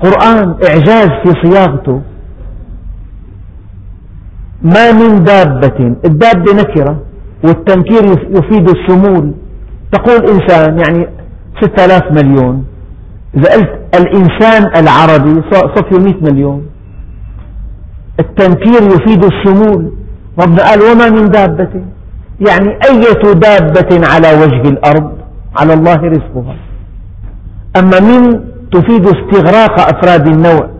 قرآن 0.00 0.56
إعجاز 0.68 1.08
في 1.22 1.32
صياغته. 1.42 2.02
ما 4.62 4.92
من 4.92 5.24
دابة. 5.24 5.96
الدابة 6.04 6.52
نكرة 6.54 7.02
والتنكير 7.44 8.04
يفيد 8.30 8.68
الشمول. 8.68 9.32
تقول 9.92 10.20
إنسان 10.30 10.78
يعني 10.78 11.08
ستة 11.60 11.84
آلاف 11.84 12.12
مليون. 12.12 12.64
إذا 13.36 13.52
قلت 13.52 13.70
الإنسان 13.94 14.62
العربي 14.76 15.42
صفي 15.52 15.98
مئة 15.98 16.32
مليون. 16.32 16.66
التنكير 18.20 18.82
يفيد 18.82 19.24
الشمول. 19.24 19.92
ربنا 20.38 20.62
قال 20.68 20.80
وما 20.82 21.10
من 21.10 21.30
دابة. 21.30 21.84
يعني 22.48 22.68
أية 22.90 23.32
دابة 23.32 24.06
على 24.06 24.28
وجه 24.42 24.68
الأرض؟ 24.68 25.12
على 25.56 25.74
الله 25.74 25.96
رزقها. 25.96 26.56
أما 27.76 28.00
من 28.00 28.40
تفيد 28.72 29.06
استغراق 29.06 29.80
أفراد 29.80 30.26
النوع 30.26 30.70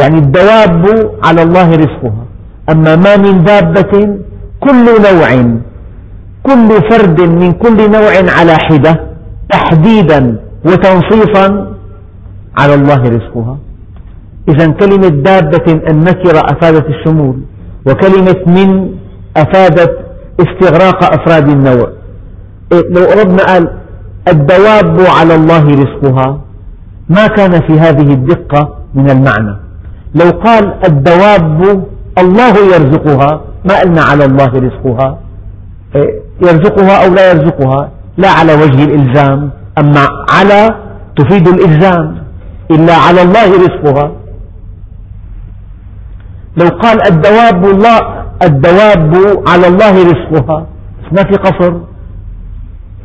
يعني 0.00 0.18
الدواب 0.18 1.10
على 1.24 1.42
الله 1.42 1.70
رزقها. 1.70 2.24
أما 2.70 2.96
ما 2.96 3.16
من 3.16 3.44
دابة 3.44 4.18
كل 4.60 4.84
نوع 4.84 5.58
كل 6.42 6.68
فرد 6.90 7.20
من 7.20 7.52
كل 7.52 7.90
نوع 7.90 8.12
على 8.38 8.54
حدة 8.58 9.00
تحديدا 9.50 10.40
وتنصيصا 10.64 11.74
على 12.58 12.74
الله 12.74 13.02
رزقها. 13.02 13.58
إذا 14.48 14.66
كلمة 14.66 15.08
دابة 15.08 15.66
النكرة 15.90 16.40
أفادت 16.52 16.86
الشمول 16.88 17.36
وكلمة 17.86 18.36
من 18.46 18.94
أفادت 19.36 20.07
استغراق 20.40 21.04
أفراد 21.04 21.48
النوع. 21.48 21.92
إيه، 22.72 22.82
لو 22.90 23.02
أردنا 23.02 23.44
قال 23.44 23.70
الدواب 24.28 25.00
على 25.00 25.34
الله 25.34 25.64
رزقها 25.64 26.40
ما 27.08 27.26
كان 27.26 27.60
في 27.60 27.80
هذه 27.80 28.12
الدقة 28.12 28.74
من 28.94 29.10
المعنى. 29.10 29.56
لو 30.14 30.30
قال 30.30 30.74
الدواب 30.84 31.84
الله 32.18 32.58
يرزقها 32.74 33.40
ما 33.64 33.80
قلنا 33.80 34.02
على 34.02 34.24
الله 34.24 34.46
رزقها. 34.46 35.18
إيه، 35.96 36.20
يرزقها 36.40 37.06
أو 37.06 37.14
لا 37.14 37.30
يرزقها؟ 37.30 37.90
لا 38.18 38.30
على 38.30 38.54
وجه 38.54 38.84
الإلزام. 38.84 39.50
أما 39.78 40.08
على 40.30 40.74
تفيد 41.16 41.48
الإلزام. 41.48 42.18
إلا 42.70 42.94
على 42.94 43.22
الله 43.22 43.52
رزقها. 43.52 44.12
لو 46.56 46.68
قال 46.68 47.06
الدواب 47.06 47.64
الله 47.64 48.17
الدواب 48.42 49.14
على 49.48 49.66
الله 49.68 49.92
رزقها. 50.02 50.66
ما 51.12 51.22
في 51.22 51.36
قصر؟ 51.36 51.72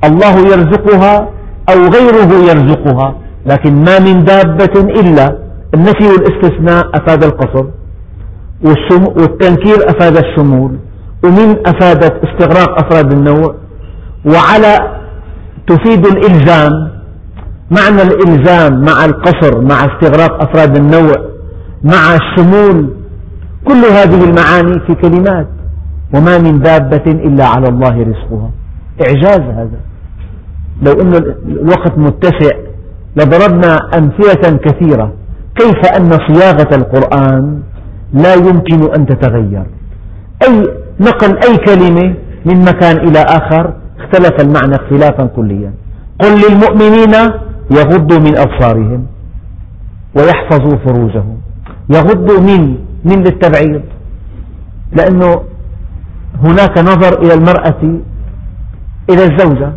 الله 0.03 0.39
يرزقها 0.39 1.29
أو 1.69 1.79
غيره 1.95 2.33
يرزقها. 2.49 3.15
لكن 3.45 3.83
ما 3.83 3.99
من 3.99 4.23
دابة 4.23 4.81
إلا 4.99 5.37
النفي 5.73 6.07
والاستثناء 6.07 6.89
أفاد 6.93 7.23
القصر 7.23 7.65
والتنكير 9.17 9.89
أفاد 9.89 10.17
الشمول 10.17 10.77
ومن 11.25 11.67
أفادت 11.67 12.13
استغراق 12.23 12.85
أفراد 12.85 13.11
النوع 13.11 13.55
وعلى 14.25 14.97
تفيد 15.67 16.05
الإلزام. 16.05 16.93
معنى 17.71 18.01
الإلزام 18.01 18.81
مع 18.81 19.05
القصر 19.05 19.61
مع 19.61 19.75
استغراق 19.85 20.41
أفراد 20.41 20.77
النوع 20.77 21.15
مع 21.83 22.15
الشمول 22.15 22.93
كل 23.67 23.81
هذه 23.97 24.23
المعاني 24.23 24.79
في 24.87 24.95
كلمات 24.95 25.47
وما 26.15 26.37
من 26.37 26.59
دابة 26.59 27.11
إلا 27.11 27.45
على 27.45 27.67
الله 27.69 28.01
رزقها. 28.01 28.49
إعجاز 29.07 29.39
هذا. 29.39 29.79
لو 30.81 30.91
أن 31.01 31.13
الوقت 31.47 31.97
متسع 31.97 32.55
لضربنا 33.17 33.77
أمثلة 33.97 34.57
كثيرة. 34.57 35.13
كيف 35.55 35.91
أن 35.97 36.11
صياغة 36.27 36.75
القرآن 36.75 37.61
لا 38.13 38.33
يمكن 38.33 38.93
أن 38.97 39.05
تتغير؟ 39.05 39.65
أي 40.47 40.63
نقل 40.99 41.37
أي 41.47 41.57
كلمة 41.57 42.15
من 42.45 42.59
مكان 42.59 42.97
إلى 43.07 43.19
آخر 43.19 43.73
اختلف 43.99 44.41
المعنى 44.41 44.75
اختلافا 44.75 45.25
كليا. 45.25 45.73
قل 46.21 46.31
للمؤمنين 46.43 47.13
يغضوا 47.71 48.19
من 48.19 48.37
أبصارهم 48.37 49.05
ويحفظوا 50.15 50.77
فروجهم. 50.85 51.37
يغضوا 51.89 52.39
من 52.39 52.75
من 53.05 53.23
للتبعيض. 53.23 53.81
لأنه 54.97 55.41
هناك 56.39 56.77
نظر 56.77 57.21
إلى 57.21 57.33
المرأة 57.33 57.81
إلى 59.09 59.23
الزوجة. 59.23 59.73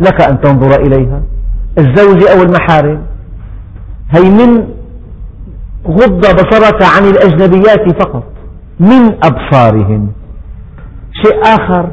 لك 0.00 0.20
أن 0.20 0.40
تنظر 0.40 0.80
إليها. 0.80 1.22
الزوجة 1.78 2.32
أو 2.32 2.42
المحارم. 2.42 3.02
هي 4.10 4.30
من 4.30 4.68
غض 5.86 6.20
بصرك 6.20 6.82
عن 6.82 7.04
الأجنبيات 7.04 8.02
فقط. 8.02 8.24
من 8.80 9.24
أبصارهم. 9.24 10.12
شيء 11.24 11.40
آخر. 11.42 11.90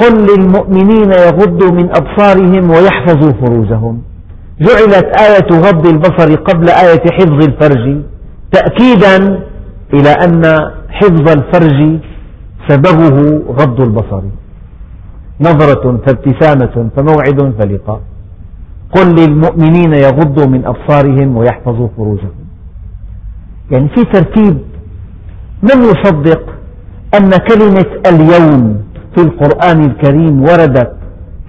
قل 0.00 0.26
للمؤمنين 0.26 1.12
يغضوا 1.12 1.70
من 1.70 1.88
أبصارهم 1.96 2.70
ويحفظوا 2.70 3.32
فروجهم. 3.32 4.02
جعلت 4.60 5.20
آية 5.20 5.60
غض 5.60 5.86
البصر 5.86 6.34
قبل 6.34 6.68
آية 6.68 7.02
حفظ 7.12 7.48
الفرج. 7.48 8.02
تأكيدا 8.52 9.42
إلى 9.94 10.10
أن 10.24 10.42
حفظ 10.88 11.28
الفرج 11.30 12.00
سببه 12.68 13.42
غض 13.48 13.80
البصر. 13.80 14.22
نظرة 15.40 16.00
فابتسامة 16.06 16.90
فموعد 16.96 17.54
فلقاء. 17.58 18.00
قل 18.92 19.14
للمؤمنين 19.14 19.92
يغضوا 19.94 20.46
من 20.46 20.64
أبصارهم 20.64 21.36
ويحفظوا 21.36 21.88
فروجهم. 21.96 22.34
يعني 23.70 23.88
في 23.88 24.04
ترتيب 24.04 24.58
من 25.62 25.82
يصدق 25.82 26.42
أن 27.14 27.30
كلمة 27.30 27.86
اليوم 28.06 28.82
في 29.16 29.22
القرآن 29.22 29.84
الكريم 29.84 30.42
وردت 30.42 30.96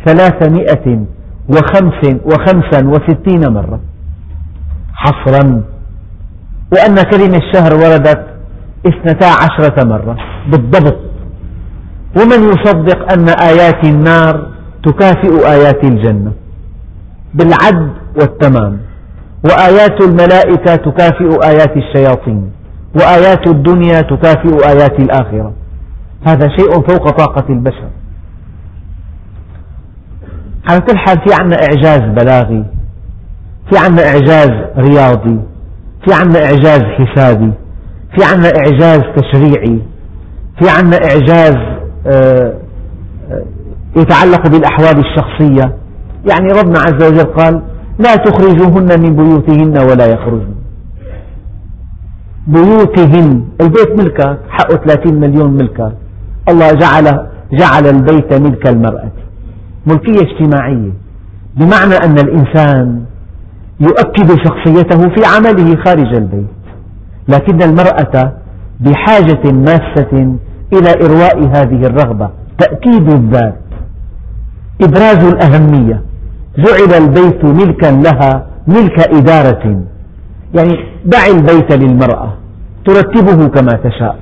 ثلاثمائة 0.06 1.06
وخمس 1.50 2.16
وخمسا 2.26 2.88
وستين 2.88 3.54
مرة. 3.54 3.80
حصرا 4.94 5.64
وأن 6.74 6.96
كلمة 6.96 7.38
الشهر 7.38 7.74
وردت 7.74 8.26
اثنتا 8.88 9.26
عشرة 9.26 9.84
مرة 9.84 10.18
بالضبط. 10.52 11.00
ومن 12.18 12.50
يصدق 12.50 13.12
أن 13.14 13.30
آيات 13.30 13.86
النار 13.86 14.48
تكافئ 14.86 15.52
آيات 15.52 15.84
الجنة 15.84 16.32
بالعد 17.34 17.92
والتمام. 18.20 18.80
وآيات 19.46 20.02
الملائكة 20.02 20.76
تكافئ 20.76 21.48
آيات 21.50 21.78
الشياطين. 21.78 22.52
وآيات 22.96 23.48
الدنيا 23.48 24.02
تكافئ 24.02 24.68
آيات 24.70 25.00
الآخرة. 25.00 25.54
هذا 26.28 26.48
شيء 26.58 26.72
فوق 26.72 27.10
طاقة 27.10 27.46
البشر. 27.50 27.90
على 30.70 30.82
كل 30.82 30.98
حال 30.98 31.18
في 31.18 31.34
عنا 31.42 31.56
إعجاز 31.56 32.02
بلاغي 32.02 32.66
في 33.70 33.78
عنا 33.78 34.02
إعجاز 34.08 34.52
رياضي 34.78 35.40
في 36.08 36.14
عنا 36.14 36.46
إعجاز 36.46 36.82
حسابي 36.82 37.54
في 38.18 38.24
عنا 38.24 38.52
إعجاز 38.58 39.00
تشريعي 39.18 39.82
في 40.60 40.70
عنا 40.70 40.98
إعجاز 40.98 41.56
آه، 42.08 42.54
آه، 43.32 43.44
يتعلق 43.98 44.48
بالأحوال 44.48 45.04
الشخصية. 45.06 45.76
يعني 46.30 46.48
ربنا 46.62 46.80
عز 46.80 47.12
وجل 47.12 47.24
قال 47.24 47.62
لا 48.00 48.16
تخرجوهن 48.16 49.02
من 49.02 49.16
بيوتهن 49.16 49.78
ولا 49.90 50.06
يخرجن. 50.06 50.56
بيوتهن 52.48 53.44
البيت 53.62 53.92
ملكك 54.00 54.40
حقه 54.50 54.76
30 54.76 55.20
مليون 55.20 55.54
ملكك 55.54 55.94
الله 56.50 56.74
جعل 56.74 57.28
جعل 57.52 57.88
البيت 57.88 58.34
ملك 58.34 58.68
المرأة. 58.68 59.12
ملكية 59.88 60.22
اجتماعية. 60.22 60.92
بمعنى 61.56 61.96
أن 62.06 62.20
الإنسان 62.20 63.06
يؤكد 63.80 64.30
شخصيته 64.46 65.00
في 65.16 65.22
عمله 65.36 65.84
خارج 65.86 66.16
البيت. 66.16 66.48
لكن 67.30 67.62
المرأة 67.62 68.34
بحاجة 68.80 69.52
ماسة 69.52 70.38
إلى 70.74 70.92
إرواء 71.06 71.40
هذه 71.40 71.86
الرغبة 71.86 72.30
تأكيد 72.60 73.14
الذات. 73.14 73.60
إبراز 74.82 75.26
الأهمية. 75.34 76.02
جعل 76.58 77.04
البيت 77.04 77.46
ملكا 77.46 77.92
لها 77.92 78.48
ملك 78.68 79.00
إدارة. 79.00 79.84
يعني 80.56 80.74
دع 81.06 81.26
البيت 81.36 81.74
للمرأة 81.74 82.34
ترتبه 82.86 83.48
كما 83.48 83.72
تشاء. 83.84 84.16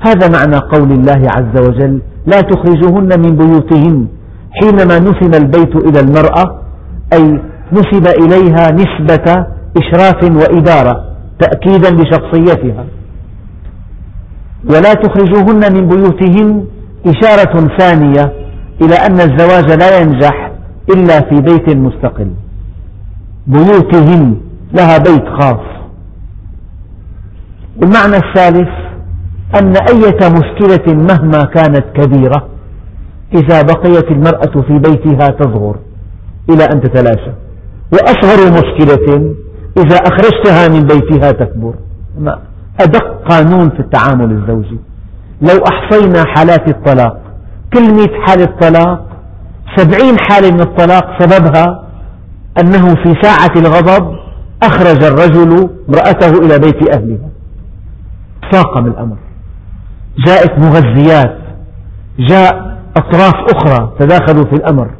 هذا 0.00 0.28
معنى 0.28 0.56
قول 0.56 0.92
الله 0.92 1.28
عز 1.36 1.68
وجل 1.68 2.02
لا 2.26 2.40
تخرجوهن 2.40 3.20
من 3.20 3.36
بيوتهن 3.36 4.06
حينما 4.50 4.98
نسب 4.98 5.34
البيت 5.34 5.76
إلى 5.76 6.00
المرأة 6.00 6.44
أي 7.12 7.42
نسب 7.72 8.06
إليها 8.06 8.70
نسبة 8.72 9.46
إشراف 9.76 10.24
وإدارة 10.24 11.04
تأكيدا 11.40 11.90
لشخصيتها. 11.90 12.86
ولا 14.64 14.94
تخرجوهن 14.94 15.72
من 15.74 15.88
بيوتهن 15.88 16.64
إشارة 17.06 17.76
ثانية 17.78 18.32
إلى 18.82 18.94
أن 18.94 19.20
الزواج 19.20 19.70
لا 19.72 20.00
ينجح 20.00 20.52
إلا 20.94 21.20
في 21.20 21.40
بيت 21.40 21.76
مستقل. 21.76 22.30
بيوتهن 23.46 24.36
لها 24.72 24.98
بيت 24.98 25.28
خاص. 25.40 25.66
والمعنى 27.76 28.16
الثالث 28.16 28.68
أن 29.60 29.74
أية 29.76 30.28
مشكلة 30.28 30.94
مهما 30.94 31.44
كانت 31.44 31.84
كبيرة 31.94 32.48
إذا 33.34 33.62
بقيت 33.62 34.10
المرأة 34.10 34.62
في 34.66 34.78
بيتها 34.78 35.28
تصغر 35.28 35.76
إلى 36.50 36.64
أن 36.64 36.80
تتلاشى. 36.80 37.45
وأصغر 37.92 38.52
مشكلة 38.52 39.34
إذا 39.76 39.96
أخرجتها 39.96 40.68
من 40.68 40.86
بيتها 40.86 41.30
تكبر. 41.30 41.74
أدق 42.80 43.28
قانون 43.28 43.70
في 43.70 43.80
التعامل 43.80 44.32
الزوجي. 44.32 44.80
لو 45.42 45.64
أحصينا 45.64 46.24
حالات 46.36 46.68
الطلاق 46.68 47.22
كل 47.74 47.94
مئة 47.94 48.20
حالة 48.26 48.48
طلاق 48.60 49.06
سبعين 49.76 50.16
حالة 50.30 50.50
من 50.50 50.60
الطلاق 50.60 51.22
سببها 51.22 51.82
أنه 52.60 52.94
في 52.94 53.14
ساعة 53.22 53.52
الغضب 53.56 54.16
أخرج 54.62 55.04
الرجل 55.04 55.70
امرأته 55.88 56.46
إلى 56.46 56.58
بيت 56.58 56.88
أهلها. 56.96 57.28
فاقم 58.52 58.86
الأمر. 58.86 59.16
جاءت 60.26 60.58
مغذيات 60.58 61.38
جاء 62.18 62.78
أطراف 62.96 63.34
أخرى 63.54 63.92
تداخلوا 63.98 64.44
في 64.44 64.52
الأمر. 64.52 64.90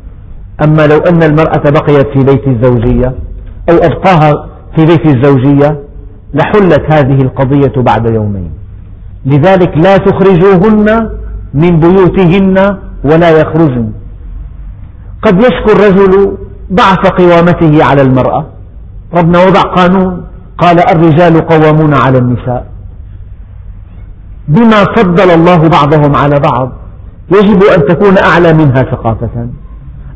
أما 0.65 0.87
لو 0.87 0.99
أن 0.99 1.23
المرأة 1.23 1.71
بقيت 1.71 2.07
في 2.07 2.25
بيت 2.25 2.49
الزوجية 2.49 3.15
أو 3.71 3.77
أبقاها 3.77 4.33
في 4.77 4.87
بيت 4.87 5.07
الزوجية 5.07 5.81
لحلت 6.35 6.93
هذه 6.93 7.19
القضية 7.23 7.83
بعد 7.83 8.07
يومين. 8.15 8.51
لذلك 9.27 9.77
لا 9.77 9.97
تخرجوهن 9.97 11.11
من 11.55 11.81
بيوتهن 11.81 12.79
ولا 13.05 13.31
يخرجن. 13.31 13.93
قد 15.23 15.39
يشكو 15.39 15.73
الرجل 15.73 16.37
ضعف 16.73 17.07
قوامته 17.07 17.85
على 17.85 18.03
المرأة. 18.03 18.47
ربنا 19.15 19.39
وضع 19.45 19.61
قانون. 19.61 20.25
قال 20.59 20.91
الرجال 20.91 21.47
قوامون 21.47 21.95
على 21.95 22.19
النساء. 22.19 22.67
بما 24.49 24.85
فضل 24.97 25.31
الله 25.31 25.69
بعضهم 25.69 26.17
على 26.17 26.41
بعض 26.41 26.73
يجب 27.31 27.63
أن 27.63 27.87
تكون 27.89 28.19
أعلى 28.19 28.53
منها 28.53 28.83
ثقافة. 28.83 29.49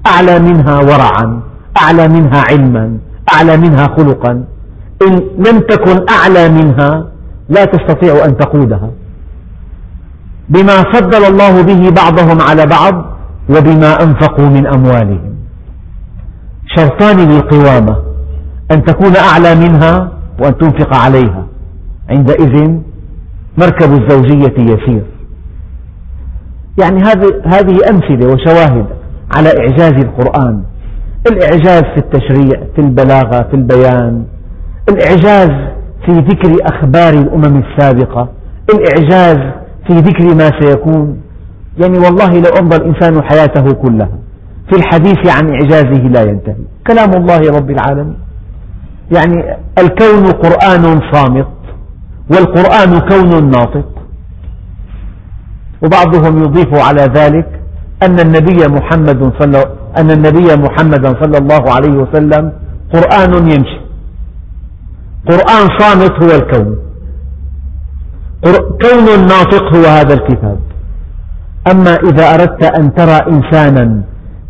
أعلى 0.07 0.39
منها 0.39 0.79
ورعا 0.79 1.43
أعلى 1.83 2.09
منها 2.09 2.43
علما 2.51 2.99
أعلى 3.35 3.57
منها 3.57 3.87
خلقا. 3.97 4.45
إن 5.07 5.15
لم 5.47 5.59
تكن 5.59 6.07
أعلى 6.11 6.49
منها 6.49 7.07
لا 7.49 7.65
تستطيع 7.65 8.25
أن 8.25 8.37
تقودها. 8.37 8.91
بما 10.49 10.83
فضل 10.83 11.25
الله 11.25 11.63
به 11.63 11.91
بعضهم 11.91 12.41
على 12.41 12.67
بعض 12.67 12.95
وبما 13.51 14.03
أنفقوا 14.03 14.49
من 14.49 14.67
أموالهم. 14.67 15.35
شرطان 16.77 17.17
للقوامة 17.17 17.97
أن 18.71 18.85
تكون 18.85 19.17
أعلى 19.17 19.55
منها 19.55 20.13
وأن 20.41 20.59
تنفق 20.59 20.97
عليها. 20.97 21.47
عندئذ 22.11 22.79
مركب 23.59 23.93
الزوجية 23.93 24.55
يسير. 24.59 25.05
يعني 26.81 27.03
هذه 27.47 27.79
أمثلة 27.91 28.27
وشواهد. 28.33 28.87
على 29.37 29.49
إعجاز 29.59 29.93
القرآن 29.93 30.63
الإعجاز 31.31 31.83
في 31.83 31.97
التشريع 31.97 32.63
في 32.75 32.81
البلاغة 32.81 33.49
في 33.51 33.55
البيان 33.55 34.25
الإعجاز 34.89 35.51
في 36.07 36.13
ذكر 36.13 36.57
أخبار 36.63 37.13
الأمم 37.13 37.63
السابقة 37.63 38.29
الإعجاز 38.75 39.39
في 39.87 39.95
ذكر 39.95 40.25
ما 40.35 40.51
سيكون. 40.61 41.21
يعني 41.79 41.99
والله 41.99 42.31
لو 42.31 42.51
أمضى 42.61 42.77
الإنسان 42.77 43.23
حياته 43.23 43.75
كلها 43.75 44.19
في 44.71 44.77
الحديث 44.77 45.37
عن 45.37 45.51
إعجازه 45.51 46.03
لا 46.09 46.23
ينتهي. 46.23 46.65
كلام 46.87 47.11
الله 47.13 47.41
رب 47.59 47.71
العالمين. 47.71 48.19
يعني 49.17 49.57
الكون 49.79 50.25
قرآن 50.33 51.01
صامت 51.13 51.47
والقرآن 52.31 52.99
كون 52.99 53.51
ناطق. 53.51 53.89
وبعضهم 55.83 56.43
يضيف 56.43 56.75
على 56.75 57.03
ذلك 57.03 57.60
أن 58.03 58.21
النبي 58.21 58.69
محمد 58.69 59.33
صلى 59.41 59.65
أن 59.99 60.11
النبي 60.11 60.57
محمدا 60.57 61.09
صلى 61.23 61.39
الله 61.39 61.63
عليه 61.75 61.95
وسلم 62.03 62.53
قرآن 62.95 63.33
يمشي. 63.35 63.81
قرآن 65.31 65.63
صامت 65.79 66.15
هو 66.23 66.31
الكون. 66.39 66.77
كون 68.83 69.27
ناطق 69.27 69.65
هو 69.77 69.85
هذا 69.85 70.15
الكتاب. 70.15 70.59
أما 71.73 71.95
إذا 71.95 72.35
أردت 72.35 72.63
أن 72.79 72.95
ترى 72.95 73.19
إنسانا 73.35 74.03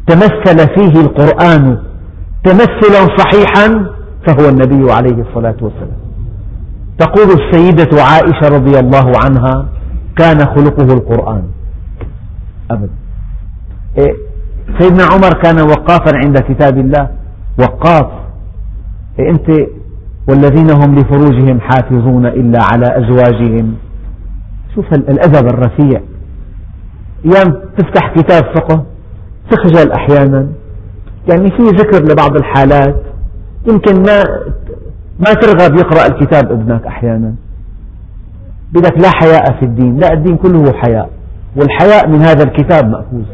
تمثل 0.06 0.58
فيه 0.74 1.00
القرآن 1.00 1.78
تمثلا 2.44 3.16
صحيحا 3.16 3.86
فهو 4.26 4.48
النبي 4.48 4.92
عليه 4.92 5.24
الصلاة 5.28 5.56
والسلام. 5.60 6.00
تقول 6.98 7.28
السيدة 7.40 8.02
عائشة 8.02 8.48
رضي 8.56 8.78
الله 8.78 9.12
عنها 9.24 9.68
كان 10.16 10.38
خلقه 10.38 10.94
القرآن. 10.94 11.42
أبدا. 12.70 12.92
سيدنا 14.78 15.04
عمر 15.12 15.42
كان 15.42 15.60
وقافا 15.60 16.12
عند 16.24 16.38
كتاب 16.38 16.78
الله. 16.78 17.08
وقاف. 17.60 18.10
إيه 19.18 19.30
أنت؟ 19.30 19.50
والذين 20.28 20.70
هم 20.70 20.94
لفروجهم 20.94 21.60
حافظون 21.60 22.26
إلا 22.26 22.58
على 22.72 22.86
أزواجهم. 22.86 23.74
شوف 24.74 24.92
الأدب 24.92 25.46
الرفيع. 25.46 26.00
أيام 27.24 27.60
تفتح 27.78 28.14
كتاب 28.14 28.42
فقه 28.56 28.84
تخجل 29.50 29.92
أحيانا. 29.92 30.48
يعني 31.30 31.48
في 31.50 31.62
ذكر 31.62 32.04
لبعض 32.04 32.36
الحالات. 32.36 33.02
يمكن 33.72 33.94
ما 33.94 34.24
ما 35.18 35.32
ترغب 35.32 35.74
يقرأ 35.78 36.06
الكتاب 36.06 36.52
ابنك 36.52 36.86
أحيانا. 36.86 37.34
بدك 38.72 38.98
لا 38.98 39.10
حياء 39.14 39.60
في 39.60 39.66
الدين. 39.66 39.96
لا 39.96 40.12
الدين 40.12 40.36
كله 40.36 40.72
حياء. 40.72 41.10
والحياء 41.56 42.08
من 42.08 42.20
هذا 42.20 42.42
الكتاب 42.42 42.88
مأخوذ. 42.88 43.24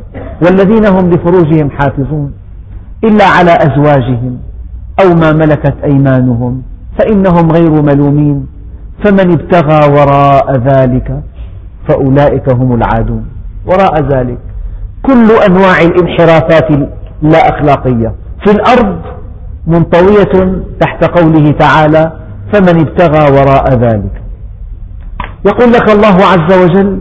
والذين 0.43 0.87
هم 0.87 1.11
لفروجهم 1.11 1.71
حافظون 1.71 2.33
إلا 3.05 3.25
على 3.25 3.51
أزواجهم 3.51 4.39
أو 5.05 5.15
ما 5.15 5.33
ملكت 5.33 5.75
أيمانهم 5.85 6.63
فإنهم 6.99 7.51
غير 7.53 7.83
ملومين 7.83 8.47
فمن 9.05 9.33
ابتغى 9.33 9.93
وراء 9.93 10.57
ذلك 10.57 11.21
فأولئك 11.89 12.53
هم 12.53 12.75
العادون 12.75 13.27
وراء 13.67 14.03
ذلك 14.03 14.39
كل 15.03 15.31
أنواع 15.49 15.81
الانحرافات 15.81 16.71
اللا 17.23 17.39
أخلاقية 17.39 18.15
في 18.47 18.51
الأرض 18.53 18.99
منطوية 19.67 20.63
تحت 20.81 21.05
قوله 21.05 21.51
تعالى 21.51 22.13
فمن 22.53 22.81
ابتغى 22.81 23.33
وراء 23.41 23.73
ذلك 23.73 24.23
يقول 25.47 25.73
لك 25.73 25.91
الله 25.91 26.17
عز 26.25 26.65
وجل 26.65 27.01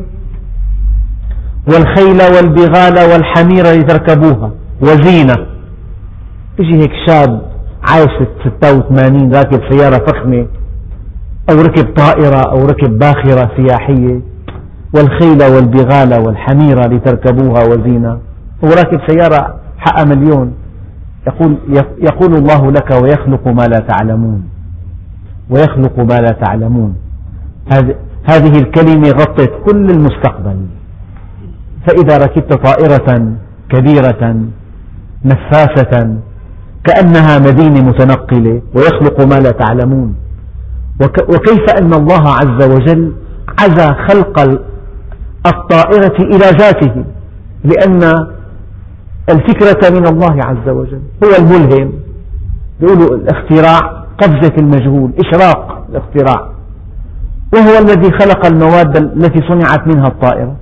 والخيل 1.68 2.22
والبغال 2.36 3.12
والحمير 3.12 3.64
لتركبوها 3.64 4.52
وزينة. 4.82 5.36
يجي 6.60 6.78
هيك 6.78 6.92
شاب 7.08 7.42
عايش 7.90 8.12
86 8.62 9.36
راكب 9.36 9.62
سيارة 9.72 10.06
فخمة 10.06 10.48
أو 11.50 11.62
ركب 11.62 11.94
طائرة 11.96 12.52
أو 12.52 12.66
ركب 12.66 12.98
باخرة 12.98 13.52
سياحية 13.58 14.22
والخيل 14.96 15.44
والبغال 15.56 16.14
والحمير 16.28 16.80
لتركبوها 16.80 17.64
وزينة. 17.64 18.20
هو 18.66 18.70
راكب 18.70 19.00
سيارة 19.08 19.56
حق 19.78 20.04
مليون. 20.04 20.54
يقول, 21.28 21.58
يقول 22.02 22.36
الله 22.36 22.72
لك 22.72 22.92
ويخلق 22.92 23.48
ما 23.48 23.68
لا 23.68 23.80
تعلمون. 23.80 24.44
ويخلق 25.50 26.00
ما 26.00 26.20
لا 26.20 26.32
تعلمون. 26.44 26.96
هذه 28.30 28.60
الكلمة 28.60 29.10
غطت 29.10 29.52
كل 29.66 29.90
المستقبل. 29.92 30.58
فإذا 31.88 32.18
ركبت 32.18 32.54
طائرة 32.54 33.38
كبيرة 33.70 34.36
نفاسة 35.26 36.18
كأنها 36.84 37.40
مدينة 37.40 37.90
متنقلة 37.90 38.62
ويخلق 38.76 39.22
ما 39.22 39.40
لا 39.40 39.52
تعلمون. 39.52 40.16
وكيف 41.30 41.70
أن 41.82 41.94
الله 41.94 42.30
عز 42.30 42.70
وجل 42.74 43.14
عزى 43.62 43.88
خلق 44.08 44.40
الطائرة 45.46 46.18
إلى 46.20 46.58
ذاته؟ 46.60 47.04
لأن 47.64 48.04
الفكرة 49.30 49.90
من 49.90 50.08
الله 50.08 50.36
عز 50.44 50.70
وجل 50.70 51.02
هو 51.24 51.30
الملهم. 51.40 51.92
يقولوا 52.82 53.16
الاختراع 53.16 54.06
قفزة 54.18 54.54
المجهول 54.58 55.12
إشراق 55.20 55.86
الاختراع. 55.90 56.50
وهو 57.54 57.78
الذي 57.82 58.12
خلق 58.12 58.46
المواد 58.46 58.98
التي 58.98 59.40
صنعت 59.48 59.88
منها 59.88 60.08
الطائرة. 60.08 60.56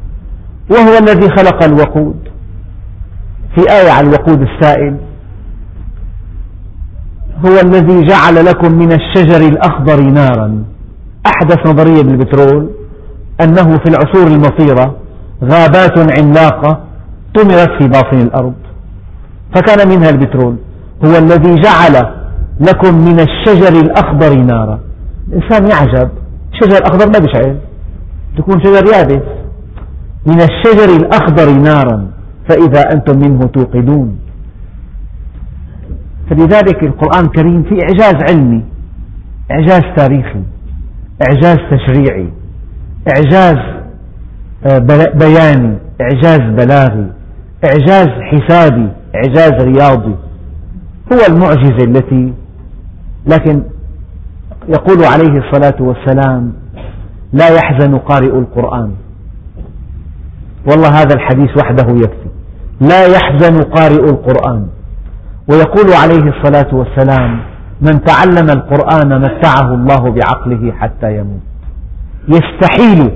وهو 0.74 0.98
الذي 0.98 1.30
خلق 1.30 1.64
الوقود. 1.64 2.16
في 3.56 3.62
آية 3.62 3.92
عن 3.92 4.06
الوقود 4.06 4.42
السائل 4.42 4.98
هو 7.46 7.60
الذي 7.60 8.08
جعل 8.08 8.46
لكم 8.46 8.72
من 8.72 8.92
الشجر 8.92 9.48
الأخضر 9.48 10.02
نارا. 10.02 10.64
أحدث 11.26 11.68
نظرية 11.68 12.02
بالبترول 12.02 12.70
أنه 13.42 13.78
في 13.78 13.86
العصور 13.90 14.28
المطيرة 14.28 14.96
غابات 15.44 16.20
عملاقة 16.20 16.84
طمرت 17.36 17.70
في 17.80 17.88
باطن 17.88 18.22
الأرض. 18.22 18.54
فكان 19.56 19.90
منها 19.90 20.10
البترول. 20.10 20.56
هو 21.06 21.18
الذي 21.18 21.56
جعل 21.56 22.14
لكم 22.60 22.96
من 22.96 23.20
الشجر 23.20 23.82
الأخضر 23.82 24.36
نارا. 24.36 24.80
الإنسان 25.28 25.68
يعجب. 25.68 26.10
الشجر 26.54 26.78
الأخضر 26.78 27.06
ما 27.06 27.20
بيشعل 27.20 27.58
تكون 28.38 28.64
شجر 28.64 28.86
يابس. 28.94 29.43
من 30.26 30.42
الشجر 30.42 30.96
الأخضر 30.96 31.54
نارا 31.54 32.08
فإذا 32.50 32.82
أنتم 32.94 33.20
منه 33.20 33.40
توقدون. 33.46 34.20
فلذلك 36.30 36.84
القرآن 36.84 37.26
الكريم 37.26 37.64
في 37.64 37.78
إعجاز 37.84 38.16
علمي 38.32 38.64
إعجاز 39.52 39.82
تاريخي 39.98 40.44
إعجاز 41.28 41.58
تشريعي 41.72 42.30
إعجاز 43.16 43.58
آه، 44.66 44.78
بياني 45.20 45.78
إعجاز 46.02 46.40
بلاغي 46.40 47.08
إعجاز 47.66 48.08
حسابي 48.08 48.90
إعجاز 49.16 49.52
رياضي. 49.52 50.16
هو 51.14 51.20
المعجزة 51.30 51.84
التي 51.84 52.34
لكن 53.28 53.64
يقول 54.70 55.04
عليه 55.04 55.40
الصلاة 55.40 55.82
والسلام 55.82 56.54
لا 57.34 57.50
يحزن 57.50 57.98
قارئ 57.98 58.40
القرآن. 58.40 58.92
والله 60.72 60.90
هذا 60.90 61.14
الحديث 61.16 61.58
وحده 61.58 61.96
يكفي. 61.96 62.30
لا 62.82 63.06
يحزن 63.06 63.62
قارئ 63.62 64.10
القرآن. 64.10 64.68
ويقول 65.48 65.94
عليه 65.94 66.32
الصلاة 66.32 66.76
والسلام 66.76 67.40
من 67.82 68.04
تعلم 68.04 68.50
القرآن 68.50 69.22
متعه 69.22 69.74
الله 69.74 70.12
بعقله 70.12 70.72
حتى 70.72 71.18
يموت. 71.18 71.42
يستحيل 72.28 73.12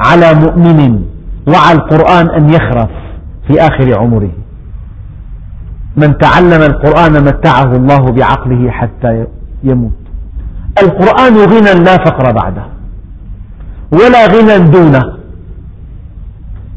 على 0.00 0.34
مؤمن 0.34 1.04
وعى 1.48 1.72
القرآن 1.72 2.30
أن 2.30 2.50
يخرف 2.50 2.90
في 3.46 3.60
آخر 3.60 3.98
عمره. 3.98 4.30
من 5.96 6.18
تعلم 6.18 6.62
القرآن 6.62 7.24
متعه 7.24 7.72
الله 7.72 8.12
بعقله 8.12 8.70
حتى 8.70 9.26
يموت. 9.62 9.92
القرآن 10.82 11.36
غنى 11.36 11.84
لا 11.84 11.96
فقر 11.96 12.32
بعده 12.32 12.64
ولا 13.92 14.26
غنى 14.26 14.70
دونه. 14.70 15.17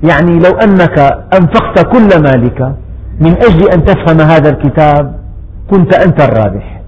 يعني 0.03 0.39
لو 0.39 0.51
أنك 0.51 0.99
أنفقت 1.33 1.85
كل 1.93 2.21
مالك 2.23 2.75
من 3.19 3.31
أجل 3.31 3.69
أن 3.69 3.85
تفهم 3.85 4.21
هذا 4.21 4.49
الكتاب 4.49 5.19
كنت 5.71 5.95
أنت 5.95 6.21
الرابح. 6.21 6.81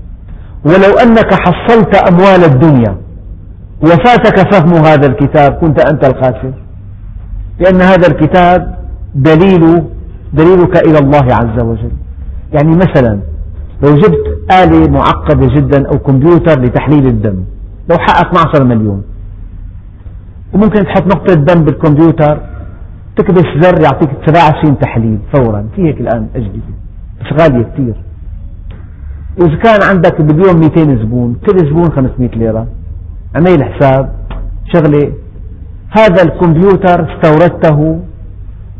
ولو 0.65 0.97
أنك 1.03 1.33
حصلت 1.33 1.95
أموال 1.95 2.43
الدنيا 2.53 2.97
وفاتك 3.83 4.53
فهم 4.53 4.73
هذا 4.73 5.07
الكتاب 5.07 5.51
كنت 5.53 5.79
أنت 5.91 6.05
الخاسر. 6.05 6.53
لأن 7.59 7.81
هذا 7.81 8.07
الكتاب 8.07 8.75
دليل 9.15 9.83
دليلك 10.33 10.87
إلى 10.87 10.99
الله 10.99 11.25
عز 11.35 11.59
وجل. 11.59 11.91
يعني 12.53 12.75
مثلا 12.75 13.19
لو 13.83 13.95
جبت 13.95 14.25
آلة 14.51 14.91
معقدة 14.91 15.47
جدا 15.55 15.87
أو 15.89 15.99
كمبيوتر 15.99 16.61
لتحليل 16.61 17.07
الدم 17.07 17.43
لو 17.89 17.97
حقق 17.99 18.27
12 18.27 18.63
مليون 18.63 19.03
وممكن 20.53 20.83
تحط 20.85 21.05
نقطة 21.05 21.33
دم 21.33 21.63
بالكمبيوتر 21.63 22.41
تكبس 23.15 23.45
زر 23.61 23.81
يعطيك 23.81 24.09
27 24.25 24.79
تحليل 24.79 25.19
فورا. 25.33 25.65
في 25.75 25.81
هيك 25.81 26.01
الآن 26.01 26.27
أجهزة. 26.35 26.73
بس 27.21 27.41
غالية 27.41 27.63
كثير 27.63 27.95
وإذا 29.39 29.55
كان 29.55 29.79
عندك 29.89 30.21
باليوم 30.21 30.59
200 30.59 30.95
زبون 31.03 31.35
كل 31.47 31.57
زبون 31.57 31.91
500 31.91 32.29
ليرة. 32.29 32.67
عمل 33.35 33.63
حساب 33.63 34.15
شغلة. 34.73 35.13
هذا 35.89 36.23
الكمبيوتر 36.23 37.13
استوردته 37.13 37.99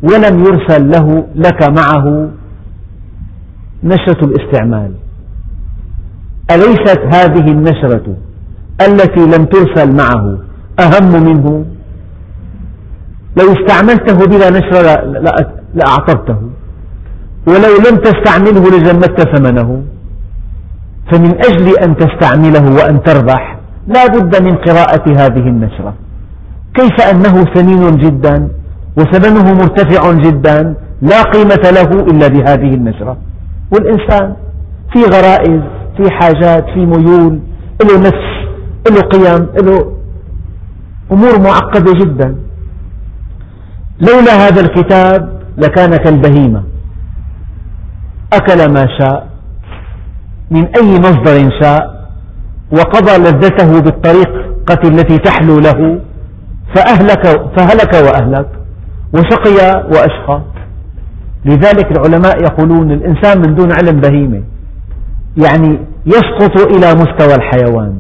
ولم 0.04 0.40
يرسل 0.40 0.90
له 0.90 1.28
لك 1.36 1.70
معه 1.70 2.30
نشرة 3.84 4.26
الاستعمال. 4.26 4.92
أليست 6.52 7.00
هذه 7.16 7.52
النشرة 7.52 8.18
التي 8.88 9.38
لم 9.38 9.46
ترسل 9.46 9.96
معه 9.96 10.38
أهم 10.80 11.24
منه؟ 11.24 11.66
لو 13.38 13.54
استعملته 13.54 14.26
بلا 14.26 14.50
نشرة 14.50 14.94
لأعطبته 15.76 16.38
ولو 17.48 17.74
لم 17.88 17.96
تستعمله 18.08 18.78
لجمدت 18.78 19.36
ثمنه. 19.36 19.84
فمن 21.12 21.34
أجل 21.46 21.78
أن 21.78 21.98
تستعمله 21.98 22.76
وأن 22.76 23.04
تربح 23.04 23.60
لا 23.88 24.08
بد 24.08 24.44
من 24.44 24.56
قراءة 24.56 25.06
هذه 25.22 25.46
النشرة. 25.54 25.94
كيف 26.74 27.02
أنه 27.12 27.44
ثمين 27.44 27.98
جدا 27.98 28.48
وثمنه 28.98 29.54
مرتفع 29.54 30.12
جدا 30.12 30.76
لا 31.02 31.22
قيمة 31.22 31.64
له 31.78 31.90
إلا 32.12 32.28
بهذه 32.28 32.74
النشرة. 32.74 33.18
والإنسان 33.72 34.36
في 34.94 35.00
غرائز 35.04 35.62
في 35.98 36.12
حاجات 36.12 36.66
في 36.66 36.86
ميول 36.86 37.40
له 37.82 38.00
نفس 38.00 38.26
له 38.92 39.02
قيم 39.02 39.48
له 39.66 39.98
أمور 41.12 41.40
معقدة 41.40 41.94
جدا. 41.94 42.36
لولا 44.08 44.48
هذا 44.48 44.62
الكتاب 44.62 45.42
لكان 45.58 45.96
كالبهيمة. 45.96 46.64
أكل 48.34 48.74
ما 48.74 48.88
شاء 49.00 49.28
من 50.52 50.66
أي 50.76 51.00
مصدر 51.00 51.50
شاء 51.62 52.08
وقضى 52.72 53.18
لذته 53.18 53.82
بالطريقة 53.82 54.82
التي 54.84 55.18
تحلو 55.18 55.60
له 55.60 56.02
فأهلك 56.76 57.28
فهلك 57.58 57.94
وأهلك 57.94 58.50
وشقي 59.14 59.84
وأشقى. 59.94 60.42
لذلك 61.46 61.92
العلماء 61.92 62.42
يقولون 62.44 62.92
الإنسان 62.92 63.38
من 63.38 63.56
دون 63.56 63.72
علم 63.72 64.00
بهيمة 64.02 64.44
يعني 65.38 65.80
يسقط 66.06 66.62
إلى 66.62 66.94
مستوى 66.94 67.36
الحيوان 67.36 67.98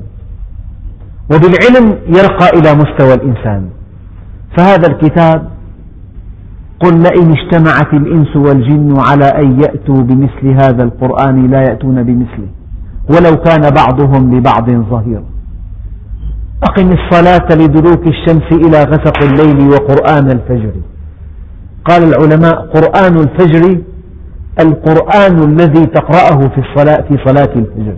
وبالعلم 1.32 1.98
يرقى 2.08 2.50
إلى 2.60 2.74
مستوى 2.74 3.13
الإنسان. 3.13 3.70
فهذا 4.58 4.88
الكتاب 4.88 5.54
قل 6.84 7.04
لئن 7.04 7.32
اجتمعت 7.32 7.93
الإنس 7.93 8.36
والجن 8.36 8.96
على 8.98 9.26
أن 9.26 9.62
يأتوا 9.62 10.02
بمثل 10.02 10.48
هذا 10.48 10.84
القرآن 10.84 11.48
لا 11.52 11.62
يأتون 11.62 12.04
بمثله 12.04 12.48
ولو 13.10 13.38
كان 13.38 13.69
بعضهم 13.69 14.38
لبعض 14.38 14.72
ظهيرا 14.72 15.24
أقم 16.63 16.91
الصلاة 16.91 17.48
لدلوك 17.52 18.08
الشمس 18.08 18.52
إلى 18.52 18.84
غسق 18.84 19.24
الليل 19.24 19.69
وقرآن 19.69 20.32
الفجر. 20.32 20.72
قال 21.86 22.04
العلماء 22.04 22.56
قرآن 22.76 23.17
الفجر 23.17 23.82
القرآن 24.60 25.43
الذي 25.43 25.86
تقرأه 25.86 26.48
في 26.48 26.58
الصلاة 26.58 27.02
في 27.02 27.17
صلاة 27.26 27.54
الفجر. 27.56 27.96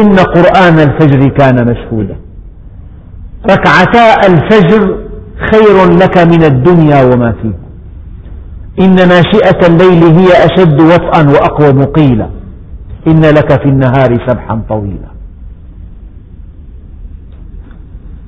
إن 0.00 0.16
قرآن 0.16 0.78
الفجر 0.78 1.28
كان 1.28 1.70
مشهودا. 1.70 2.16
ركعتا 3.50 4.26
الفجر 4.28 4.99
خير 5.50 5.90
لك 6.02 6.18
من 6.18 6.44
الدنيا 6.44 7.02
وما 7.04 7.32
فيها 7.32 7.60
إن 8.80 8.94
ناشئة 8.94 9.66
الليل 9.66 10.04
هي 10.04 10.28
أشد 10.44 10.80
وطئا 10.80 11.28
وأقوم 11.28 11.82
قيلا 11.82 12.30
إن 13.06 13.20
لك 13.20 13.62
في 13.62 13.68
النهار 13.68 14.28
سبحا 14.28 14.62
طويلا. 14.68 15.10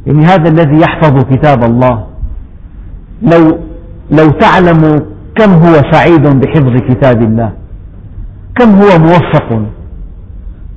يعني 0.07 0.25
هذا 0.25 0.49
الذي 0.49 0.81
يحفظ 0.81 1.25
كتاب 1.25 1.65
الله. 1.65 2.07
لو 3.23 3.59
لو 4.11 4.31
تعلم 4.31 5.07
كم 5.37 5.51
هو 5.51 5.83
سعيد 5.93 6.23
بحفظ 6.23 6.75
كتاب 6.89 7.23
الله. 7.23 7.53
كم 8.59 8.71
هو 8.71 8.99
موفق. 8.99 9.63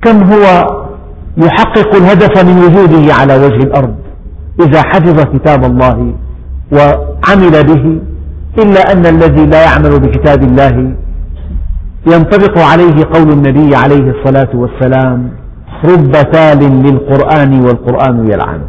كم 0.02 0.32
هو 0.32 0.66
يحقق 1.36 1.94
الهدف 1.94 2.44
من 2.44 2.58
وجوده 2.58 3.14
على 3.14 3.36
وجه 3.36 3.62
الأرض. 3.68 3.94
إذا 4.60 4.82
حفظ 4.82 5.20
كتاب 5.34 5.64
الله 5.64 6.14
وعمل 6.72 7.64
به 7.64 8.00
إلا 8.62 8.92
أن 8.92 9.06
الذي 9.06 9.46
لا 9.46 9.64
يعمل 9.64 10.00
بكتاب 10.00 10.42
الله 10.42 10.94
ينطبق 12.06 12.58
عليه 12.58 13.04
قول 13.14 13.30
النبي 13.32 13.76
عليه 13.76 14.10
الصلاة 14.10 14.56
والسلام 14.56 15.30
رب 15.84 16.12
تال 16.12 16.58
للقرآن 16.58 17.60
والقرآن 17.60 18.30
يلعنه 18.32 18.68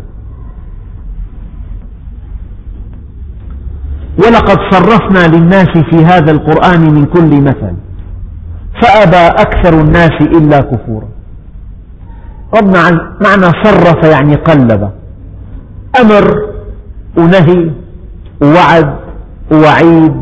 ولقد 4.17 4.57
صرفنا 4.71 5.35
للناس 5.35 5.69
في 5.89 6.05
هذا 6.05 6.31
القرآن 6.31 6.93
من 6.93 7.05
كل 7.05 7.41
مثل 7.41 7.73
فأبى 8.81 9.41
أكثر 9.41 9.81
الناس 9.81 10.21
إلا 10.21 10.57
كفورا. 10.59 11.07
ربنا 12.57 12.81
معنى 13.21 13.63
صرف 13.63 14.11
يعني 14.11 14.35
قلب. 14.35 14.91
أمر 16.01 16.47
ونهي 17.17 17.71
ووعد 18.41 18.95
ووعيد 19.51 20.15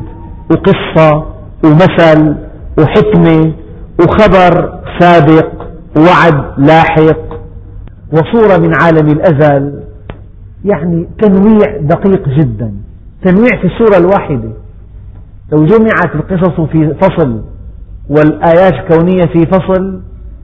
وقصة 0.51 1.25
ومثل 1.63 2.35
وحكمة 2.79 3.53
وخبر 3.99 4.79
سابق 4.99 5.51
ووعد 5.97 6.43
لاحق. 6.57 7.35
وصورة 8.11 8.57
من 8.57 8.73
عالم 8.81 9.07
الأزل 9.07 9.83
يعني 10.65 11.07
تنويع 11.21 11.77
دقيق 11.81 12.29
جدا. 12.29 12.73
تنويع 13.23 13.61
في 13.61 13.67
السورة 13.67 13.97
الواحدة. 13.97 14.49
لو 15.51 15.65
جمعت 15.65 16.15
القصص 16.15 16.61
في 16.61 16.93
فصل 17.01 17.41
والآيات 18.09 18.73
الكونية 18.73 19.25
في 19.33 19.45
فصل 19.45 20.01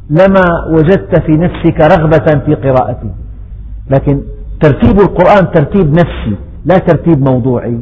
لما 0.09 0.43
وجدت 0.69 1.21
في 1.21 1.31
نفسك 1.31 1.81
رغبة 1.81 2.39
في 2.45 2.55
قراءته. 2.55 3.09
لكن 3.89 4.21
ترتيب 4.61 4.99
القرآن 4.99 5.51
ترتيب 5.51 5.91
نفسي. 5.93 6.35
لا 6.65 6.77
ترتيب 6.77 7.29
موضوعي. 7.29 7.79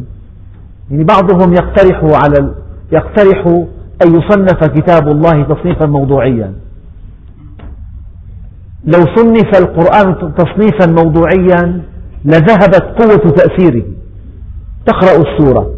يعني 0.92 1.04
بعضهم 1.04 1.54
يقترح 1.54 2.04
على 2.24 2.54
يقترح 2.92 3.46
أن 4.06 4.16
يصنف 4.16 4.66
كتاب 4.66 5.08
الله 5.08 5.44
تصنيفا 5.44 5.86
موضوعيا. 5.86 6.54
لو 8.86 9.00
صنف 9.16 9.58
القرآن 9.58 10.34
تصنيفا 10.36 11.04
موضوعيا 11.04 11.82
لذهبت 12.26 12.84
قوة 12.84 13.32
تأثيره. 13.32 13.84
تقرأ 14.86 15.22
السورة. 15.22 15.72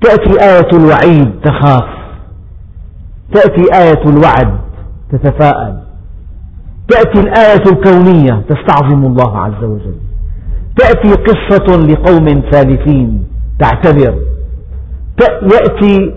تأتي 0.00 0.40
آية 0.42 0.68
الوعيد 0.72 1.30
تخاف. 1.44 1.88
تأتي 3.32 3.62
آية 3.74 4.02
الوعد 4.10 4.58
تتفاءل. 5.12 5.82
تأتي 6.88 7.20
الآية 7.20 7.62
الكونية 7.72 8.42
تستعظم 8.48 9.06
الله 9.06 9.38
عز 9.38 9.64
وجل. 9.64 9.94
تأتي 10.82 11.12
قصة 11.12 11.76
لقوم 11.76 12.42
ثالثين 12.50 13.24
تعتبر 13.58 14.14
يأتي, 15.52 16.14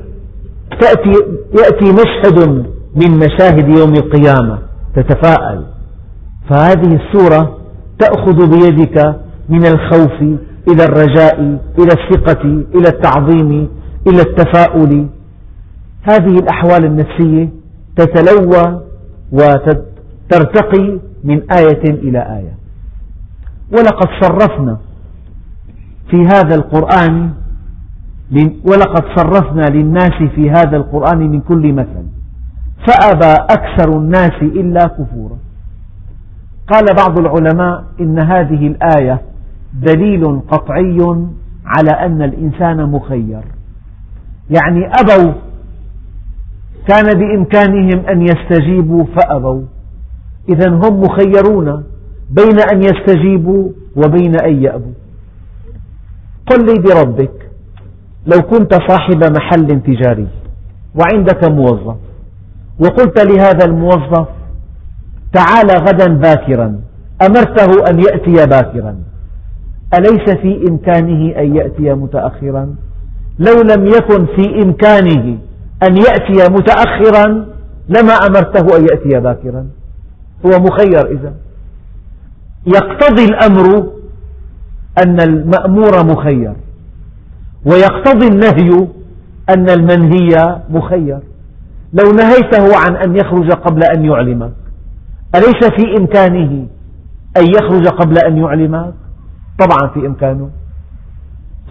تأتي 0.81 1.11
يأتي 1.59 1.91
مشهد 1.91 2.65
من 2.95 3.11
مشاهد 3.17 3.77
يوم 3.77 3.93
القيامة 3.93 4.59
تتفاءل. 4.95 5.65
فهذه 6.49 6.99
السورة 7.01 7.57
تأخذ 7.99 8.49
بيدك 8.49 9.15
من 9.49 9.65
الخوف 9.65 10.21
إلى 10.67 10.83
الرجاء 10.83 11.39
إلى 11.79 11.91
الثقة 11.99 12.43
إلى 12.75 12.87
التعظيم 12.87 13.69
إلى 14.07 14.21
التفاؤل. 14.21 15.07
هذه 16.01 16.39
الأحوال 16.39 16.85
النفسية 16.85 17.49
تتلوى 17.95 18.81
وترتقي 19.31 20.99
من 21.23 21.51
آية 21.51 21.83
إلى 21.83 22.19
آية. 22.19 22.64
ولقد 23.71 24.07
صرفنا 24.21 24.77
في 26.11 26.21
هذا 26.21 26.55
القرآن 26.55 27.31
ولقد 28.65 29.03
صرفنا 29.15 29.65
للناس 29.69 30.13
في 30.35 30.49
هذا 30.49 30.77
القرآن 30.77 31.17
من 31.17 31.41
كل 31.41 31.73
مثل. 31.73 32.05
فأبى 32.87 33.33
أكثر 33.49 33.97
الناس 33.97 34.41
إلا 34.41 34.87
كفورا. 34.87 35.37
قال 36.71 36.85
بعض 36.97 37.19
العلماء 37.19 37.83
إن 37.99 38.19
هذه 38.19 38.67
الآية 38.67 39.21
دليل 39.73 40.41
قطعي 40.51 41.27
على 41.65 41.91
أن 42.05 42.21
الإنسان 42.21 42.91
مخير. 42.91 43.43
يعني 44.49 44.91
أبوا 44.99 45.33
كان 46.87 47.19
بإمكانهم 47.19 48.05
أن 48.05 48.21
يستجيبوا 48.21 49.05
فأبوا. 49.05 49.61
إذا 50.49 50.69
هم 50.69 51.01
مخيرون. 51.01 51.83
بين 52.29 52.59
أن 52.73 52.83
يستجيبوا 52.83 53.69
وبين 53.95 54.35
أن 54.35 54.63
يأبوا. 54.63 54.93
قل 56.47 56.65
لي 56.65 56.73
بربك 56.73 57.49
لو 58.27 58.41
كنت 58.41 58.73
صاحب 58.73 59.23
محل 59.23 59.81
تجاري 59.81 60.27
وعندك 60.95 61.51
موظف 61.51 61.95
وقلت 62.79 63.19
لهذا 63.19 63.65
الموظف 63.65 64.27
تعال 65.33 65.69
غدا 65.87 66.13
باكرا 66.13 66.79
أمرته 67.21 67.89
أن 67.89 67.99
يأتي 67.99 68.45
باكرا. 68.49 68.95
أليس 69.93 70.29
في 70.41 70.65
إمكانه 70.69 71.39
أن 71.39 71.55
يأتي 71.55 71.93
متأخرا؟ 71.93 72.75
لو 73.39 73.61
لم 73.61 73.85
يكن 73.85 74.25
في 74.25 74.63
إمكانه 74.63 75.37
أن 75.83 75.97
يأتي 75.97 76.51
متأخرا 76.53 77.45
لما 77.89 78.13
أمرته 78.13 78.77
أن 78.77 78.81
يأتي 78.81 79.19
باكرا؟ 79.19 79.67
هو 80.45 80.59
مخير 80.59 81.11
إذا 81.11 81.33
يقتضي 82.67 83.25
الأمر 83.25 83.87
أن 85.05 85.21
المأمور 85.21 86.05
مخير 86.05 86.53
ويقتضي 87.65 88.27
النهي 88.27 88.87
أن 89.49 89.69
المنهي 89.69 90.61
مخير. 90.69 91.19
لو 91.93 92.11
نهيته 92.11 92.77
عن 92.77 92.95
أن 92.95 93.15
يخرج 93.15 93.51
قبل 93.51 93.83
أن 93.83 94.05
يعلمك 94.05 94.51
أليس 95.35 95.69
في 95.77 95.97
إمكانه 95.97 96.67
أن 97.37 97.45
يخرج 97.47 97.87
قبل 97.87 98.17
أن 98.17 98.37
يعلمك؟ 98.37 98.93
طبعا 99.59 99.89
في 99.93 100.07
إمكانه. 100.07 100.49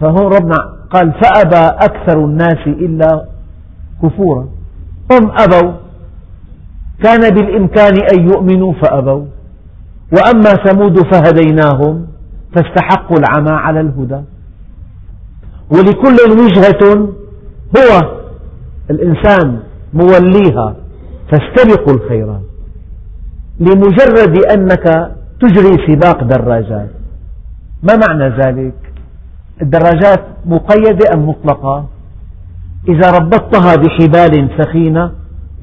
فهون 0.01 0.33
ربنا 0.33 0.55
قال 0.91 1.13
فأبى 1.13 1.75
أكثر 1.85 2.25
الناس 2.25 2.67
إلا 2.67 3.25
كفورا. 4.03 4.47
هم 5.11 5.31
أبوا. 5.31 5.71
كان 7.03 7.35
بالإمكان 7.35 7.93
أن 8.13 8.29
يؤمنوا 8.29 8.73
فأبوا. 8.73 9.25
وأما 10.15 10.49
ثمود 10.49 10.99
فهديناهم 11.13 12.07
فاستحقوا 12.55 13.17
العمى 13.17 13.51
على 13.51 13.79
الهدى. 13.79 14.21
ولكل 15.71 16.17
وجهة 16.41 17.09
هو 17.77 18.17
الإنسان 18.89 19.59
موليها 19.93 20.75
فاستبقوا 21.31 21.93
الخيرات. 21.93 22.41
لمجرد 23.59 24.45
أنك 24.51 25.11
تجري 25.41 25.87
سباق 25.87 26.23
دراجات. 26.23 26.89
ما 27.83 27.93
معنى 28.07 28.29
ذلك؟ 28.29 28.73
الدراجات 29.61 30.23
مقيدة 30.45 31.13
أم 31.13 31.29
مطلقة؟ 31.29 31.85
إذا 32.89 33.11
ربطتها 33.11 33.75
بحبال 33.75 34.49
سخينة 34.57 35.11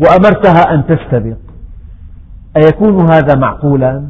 وأمرتها 0.00 0.74
أن 0.74 0.84
تستبق 0.86 1.36
أيكون 2.56 3.10
هذا 3.10 3.34
معقولا؟ 3.34 4.04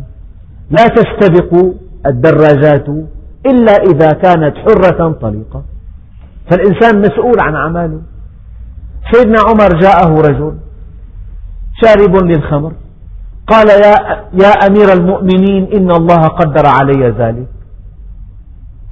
لا 0.79 0.85
تستبق 0.87 1.53
الدراجات 2.07 2.89
إلا 3.47 3.73
إذا 3.73 4.11
كانت 4.13 4.55
حرة 4.57 5.13
طليقة. 5.21 5.63
فالإنسان 6.51 6.99
مسؤول 7.01 7.41
عن 7.41 7.55
أعماله. 7.55 8.01
سيدنا 9.13 9.39
عمر 9.49 9.69
جاءه 9.81 10.15
رجل 10.29 10.55
شارب 11.83 12.17
للخمر 12.17 12.73
قال 13.47 13.69
يا, 13.69 13.95
يا 14.43 14.53
أمير 14.67 14.93
المؤمنين 14.93 15.73
إن 15.77 15.91
الله 15.91 16.23
قدر 16.41 16.67
علي 16.67 17.11
ذلك. 17.19 17.49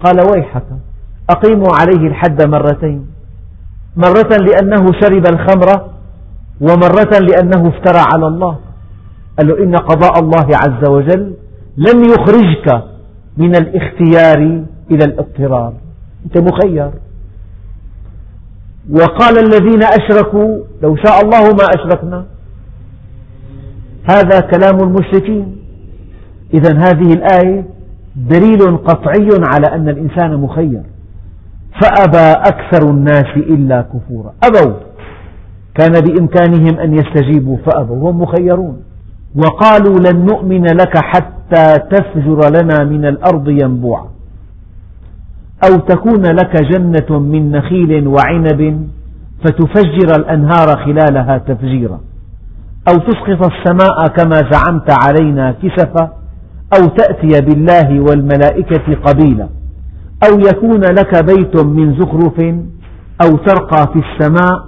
قال 0.04 0.20
ويحك 0.30 0.66
أقيموا 1.30 1.72
عليه 1.80 2.08
الحد 2.08 2.42
مرتين. 2.42 3.06
مرة 3.96 4.36
لأنه 4.36 4.92
شرب 5.00 5.24
الخمر 5.26 5.90
ومرة 6.60 7.18
لأنه 7.18 7.68
افترى 7.68 8.02
على 8.14 8.26
الله. 8.26 8.58
قال 9.38 9.46
له 9.48 9.64
إن 9.64 9.76
قضاء 9.76 10.18
الله 10.18 10.46
عز 10.62 10.88
وجل 10.88 11.34
لم 11.76 12.04
يخرجك 12.04 12.84
من 13.36 13.56
الاختيار 13.56 14.64
إلى 14.90 15.04
الاضطرار. 15.04 15.74
أنت 16.24 16.38
مخير. 16.38 16.90
وقال 18.90 19.38
الذين 19.38 19.82
أشركوا 19.82 20.58
لو 20.82 20.96
شاء 20.96 21.20
الله 21.20 21.40
ما 21.40 21.64
أشركنا. 21.74 22.24
هذا 24.10 24.40
كلام 24.40 24.78
المشركين. 24.80 25.56
إذا 26.54 26.78
هذه 26.78 27.12
الآية 27.12 27.64
دليل 28.16 28.76
قطعي 28.76 29.28
على 29.52 29.66
أن 29.74 29.88
الإنسان 29.88 30.36
مخير. 30.36 30.82
فأبى 31.82 32.32
أكثر 32.32 32.90
الناس 32.90 33.36
إلا 33.36 33.82
كفورا. 33.82 34.34
أبوا. 34.44 34.74
كان 35.74 35.92
بإمكانهم 35.92 36.78
أن 36.78 36.94
يستجيبوا 36.94 37.56
فأبوا. 37.56 38.10
هم 38.10 38.22
مخيرون. 38.22 38.82
وقالوا 39.36 39.98
لن 39.98 40.26
نؤمن 40.26 40.64
لك 40.64 40.98
حتى 40.98 41.39
تفجر 41.90 42.40
لنا 42.48 42.84
من 42.84 43.04
الأرض 43.04 43.48
ينبوعا 43.48 44.08
أو 45.64 45.76
تكون 45.76 46.22
لك 46.22 46.62
جنة 46.62 47.18
من 47.18 47.50
نخيل 47.52 48.06
وعنب 48.06 48.88
فتفجر 49.44 50.16
الأنهار 50.18 50.66
خلالها 50.84 51.38
تفجيرا. 51.38 52.00
أو 52.88 52.98
تسقط 52.98 53.52
السماء 53.52 54.06
كما 54.06 54.50
زعمت 54.52 54.90
علينا 55.04 55.54
كسفا. 55.62 56.12
أو 56.78 56.86
تأتي 56.86 57.40
بالله 57.40 58.00
والملائكة 58.00 58.94
قبيلا. 59.06 59.48
أو 60.30 60.38
يكون 60.38 60.80
لك 60.80 61.24
بيت 61.24 61.64
من 61.64 62.00
زخرف. 62.00 62.40
أو 63.24 63.36
ترقى 63.36 63.92
في 63.92 64.02
السماء. 64.08 64.64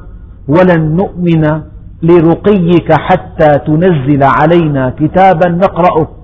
ولن 0.48 0.96
نؤمن 0.96 1.62
لرقيك 2.02 2.92
حتى 2.92 3.58
تنزل 3.66 4.20
علينا 4.22 4.94
كتابا 5.00 5.48
نقرأه. 5.48 6.21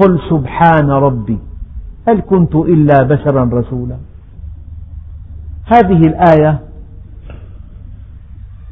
قل 0.00 0.20
سبحان 0.30 0.90
ربي 0.90 1.38
هل 2.08 2.20
كنت 2.20 2.54
إلا 2.54 3.02
بشرا 3.02 3.50
رسولا؟ 3.52 3.96
هذه 5.64 6.06
الآية 6.06 6.60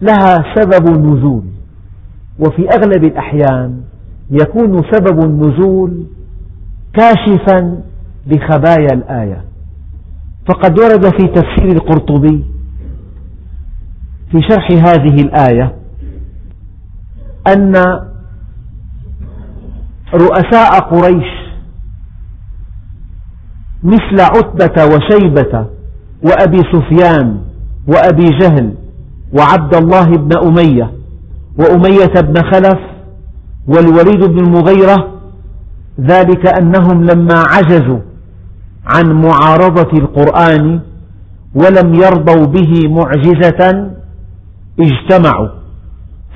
لها 0.02 0.54
سبب 0.54 0.98
نزول 0.98 1.44
وفي 2.38 2.68
أغلب 2.68 3.04
الأحيان 3.04 3.80
يكون 4.30 4.82
سبب 4.92 5.24
النزول 5.24 6.06
كاشفا 6.94 7.82
لخبايا 8.26 8.92
الآية. 8.92 9.44
فقد 10.48 10.78
ورد 10.78 11.04
في 11.04 11.28
تفسير 11.34 11.72
القرطبي 11.72 12.44
في 14.30 14.38
شرح 14.48 14.70
هذه 14.70 15.22
الآية 15.22 15.76
أن 17.54 17.72
رؤساء 20.14 20.80
قريش 20.80 21.26
مثل 23.82 24.20
عتبة 24.20 24.84
وشيبة 24.94 25.66
وأبي 26.22 26.58
سفيان 26.72 27.40
وأبي 27.88 28.24
جهل 28.24 28.74
وعبد 29.38 29.74
الله 29.74 30.04
بن 30.04 30.38
أمية 30.38 30.92
وأمية 31.58 32.20
بن 32.20 32.42
خلف 32.52 32.78
والوليد 33.68 34.24
بن 34.24 34.38
المغيرة 34.38 35.08
ذلك 36.00 36.46
أنهم 36.46 37.04
لما 37.04 37.44
عجزوا 37.48 37.98
عن 38.86 39.12
معارضة 39.12 39.98
القرآن 39.98 40.80
ولم 41.54 41.94
يرضوا 41.94 42.46
به 42.46 42.88
معجزة 42.88 43.90
اجتمعوا 44.80 45.48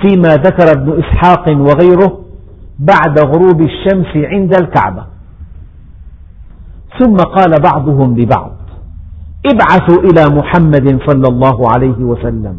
فيما 0.03 0.29
ذكر 0.37 0.73
ابن 0.73 1.03
إسحاق 1.03 1.49
وغيره 1.49 2.21
بعد 2.81 3.19
غروب 3.19 3.61
الشمس 3.61 4.17
عند 4.17 4.55
الكعبة. 4.55 5.07
ثم 7.01 7.17
قال 7.17 7.61
بعضهم 7.63 8.19
لبعض 8.19 8.57
ابعثوا 9.47 10.03
إلى 10.03 10.37
محمد 10.37 11.01
صلى 11.07 11.29
الله 11.29 11.69
عليه 11.75 11.99
وسلم 11.99 12.59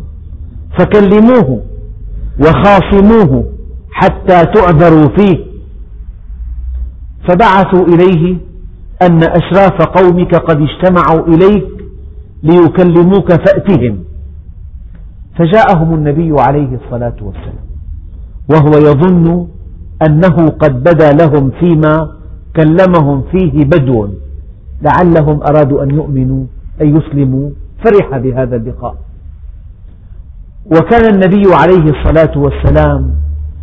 فكلموه 0.80 1.64
وخاصموه 2.40 3.46
حتى 3.92 4.46
تعذروا 4.46 5.10
فيه. 5.18 5.46
فبعثوا 7.28 7.86
إليه 7.86 8.38
أن 9.02 9.24
أشراف 9.24 9.82
قومك 9.82 10.36
قد 10.36 10.62
اجتمعوا 10.62 11.28
إليك 11.28 11.68
ليكلموك 12.44 13.32
فأتهم. 13.32 14.04
فجاءهم 15.40 15.94
النبي 15.94 16.42
عليه 16.42 16.80
الصلاة 16.86 17.16
والسلام 17.22 17.66
وهو 18.50 18.72
يظن 18.90 19.48
أنه 20.08 20.48
قد 20.48 20.84
بدا 20.84 21.12
لهم 21.12 21.52
فيما 21.60 22.12
كلمهم 22.56 23.24
فيه 23.32 23.66
بدو. 23.66 24.08
لعلهم 24.82 25.44
أرادوا 25.44 25.84
أن 25.84 25.92
يؤمنوا 25.92 26.46
أن 26.82 26.98
يسلموا. 26.98 27.50
فرح 27.84 28.18
بهذا 28.18 28.56
اللقاء. 28.56 28.96
وكان 30.66 31.14
النبي 31.14 31.44
عليه 31.54 31.86
الصلاة 31.96 32.38
والسلام 32.38 33.16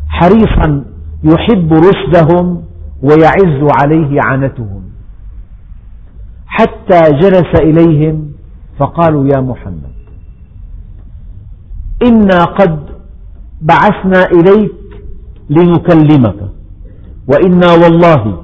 حريصا 0.08 0.84
يحب 1.24 1.72
رشدهم 1.72 2.62
ويعز 3.02 3.70
عليه 3.82 4.20
عنتهم. 4.24 4.82
حتى 6.46 7.00
جلس 7.22 7.60
إليهم 7.60 8.32
فقالوا 8.78 9.26
يا 9.26 9.40
محمد 9.40 9.98
إنا 12.06 12.44
قد 12.44 12.78
بعثنا 13.60 14.22
إليك 14.32 14.77
لنكلمك. 15.50 16.40
وإنا 17.28 17.72
والله 17.72 18.42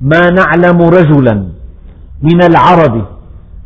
ما 0.00 0.30
نعلم 0.30 0.82
رجلا 0.82 1.34
من 2.22 2.42
العرب 2.42 3.06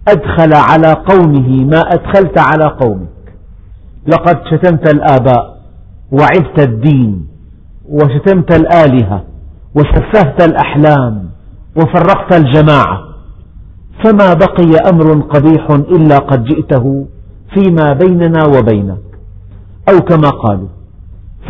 أدخل 0.08 0.54
على 0.54 0.92
قومه 0.92 1.64
ما 1.64 1.80
أدخلت 1.80 2.38
على 2.38 2.64
قومك. 2.64 3.08
لقد 4.06 4.38
شتمت 4.50 4.94
الآباء 4.94 5.60
وعبت 6.12 6.58
الدين 6.68 7.26
وشتمت 7.88 8.56
الآلهة 8.56 9.24
وسفهت 9.74 10.42
الأحلام 10.42 11.30
وفرقت 11.76 12.34
الجماعة. 12.34 12.98
فما 14.04 14.34
بقي 14.34 14.90
أمر 14.92 15.20
قبيح 15.20 15.70
إلا 15.70 16.18
قد 16.18 16.44
جئته 16.44 17.06
فيما 17.54 17.92
بيننا 17.92 18.46
وبينك. 18.46 18.98
أو 19.88 20.00
كما 20.00 20.30
قالوا 20.30 20.68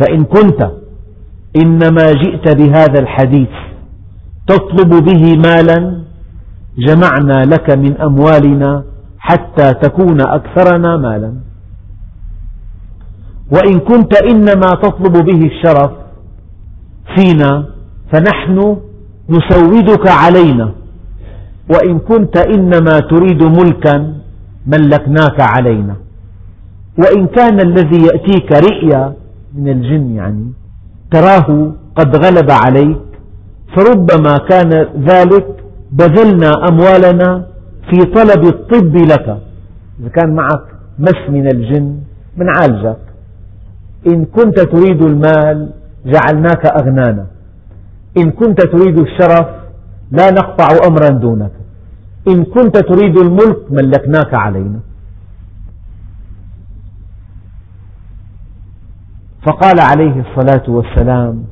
فإن 0.01 0.23
كنت 0.23 0.71
إنما 1.55 2.05
جئت 2.23 2.57
بهذا 2.57 2.99
الحديث 2.99 3.49
تطلب 4.47 4.89
به 4.89 5.23
مالا 5.35 6.01
جمعنا 6.87 7.45
لك 7.45 7.69
من 7.69 8.01
أموالنا 8.01 8.83
حتى 9.19 9.73
تكون 9.73 10.21
أكثرنا 10.21 10.97
مالا. 10.97 11.33
وإن 13.51 13.79
كنت 13.79 14.13
إنما 14.31 14.69
تطلب 14.83 15.25
به 15.25 15.41
الشرف 15.51 15.91
فينا 17.15 17.65
فنحن 18.11 18.77
نسودك 19.29 20.07
علينا. 20.07 20.71
وإن 21.73 21.99
كنت 21.99 22.37
إنما 22.37 22.99
تريد 22.99 23.43
ملكا 23.43 24.13
ملكناك 24.67 25.41
علينا. 25.41 25.95
وإن 26.99 27.27
كان 27.27 27.59
الذي 27.59 28.05
يأتيك 28.05 28.51
رئيا 28.51 29.13
من 29.55 29.67
الجن 29.69 30.15
يعني 30.15 30.60
تراه 31.11 31.71
قد 31.95 32.15
غلب 32.15 32.51
عليك 32.51 33.01
فربما 33.75 34.37
كان 34.49 34.71
ذلك 35.09 35.47
بذلنا 35.91 36.51
أموالنا 36.69 37.45
في 37.89 37.97
طلب 38.05 38.43
الطب 38.45 38.95
لك. 38.95 39.27
إذا 39.99 40.09
كان 40.09 40.35
معك 40.35 40.65
مس 40.99 41.29
من 41.29 41.47
الجن 41.47 41.95
بنعالجك 42.37 42.97
إن 44.07 44.25
كنت 44.25 44.59
تريد 44.59 45.01
المال 45.01 45.69
جعلناك 46.05 46.65
أغنانا. 46.81 47.25
إن 48.17 48.31
كنت 48.31 48.61
تريد 48.61 48.99
الشرف 48.99 49.47
لا 50.11 50.31
نقطع 50.31 50.67
أمرا 50.87 51.09
دونك. 51.09 51.51
إن 52.27 52.43
كنت 52.43 52.77
تريد 52.77 53.17
الملك 53.17 53.71
ملكناك 53.71 54.33
علينا. 54.33 54.79
فقال 59.45 59.79
عليه 59.79 60.23
الصلاة 60.25 60.63
والسلام 60.67 61.43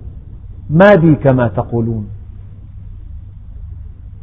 ما 0.70 0.96
بي 0.96 1.16
كما 1.16 1.48
تقولون. 1.48 2.08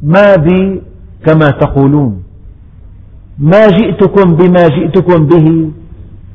ما 0.01 0.35
بي 0.35 0.81
كما 1.25 1.47
تقولون. 1.47 2.23
ما 3.39 3.67
جئتكم 3.67 4.35
بما 4.35 4.67
جئتكم 4.67 5.27
به 5.27 5.71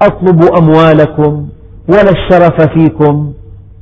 أطلب 0.02 0.40
أموالكم 0.60 1.48
ولا 1.88 2.10
الشرف 2.10 2.62
فيكم 2.74 3.32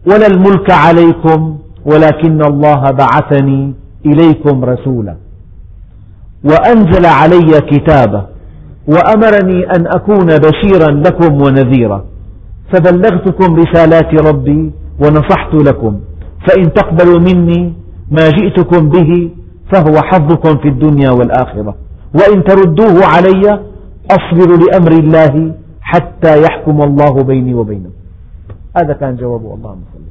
ولا 0.07 0.27
الملك 0.27 0.71
عليكم 0.71 1.59
ولكن 1.85 2.45
الله 2.45 2.83
بعثني 2.91 3.75
إليكم 4.07 4.65
رسولا. 4.65 5.17
وأنزل 6.45 7.07
علي 7.07 7.61
كتابا 7.61 8.27
وأمرني 8.89 9.65
أن 9.77 9.87
أكون 9.87 10.27
بشيرا 10.27 10.91
لكم 10.91 11.43
ونذيرا. 11.43 12.10
فبلغتكم 12.73 13.55
رسالات 13.55 14.21
ربي 14.29 14.73
ونصحت 15.03 15.55
لكم. 15.55 16.01
فإن 16.49 16.73
تقبلوا 16.73 17.19
مني 17.19 17.73
ما 18.11 18.31
جئتكم 18.31 18.89
به 18.89 19.31
فهو 19.73 19.97
حظكم 20.03 20.59
في 20.59 20.69
الدنيا 20.69 21.11
والآخرة. 21.11 21.75
وإن 22.15 22.45
تردوه 22.45 23.07
علي 23.07 23.61
أصبر 24.11 24.49
لأمر 24.57 24.93
الله 24.93 25.55
حتى 25.81 26.43
يحكم 26.43 26.83
الله 26.83 27.23
بيني 27.23 27.55
وبينكم. 27.55 27.91
هذا 28.77 28.93
كان 28.93 29.17
جواب 29.17 29.41
الله 29.41 29.77
صلى 29.93 30.11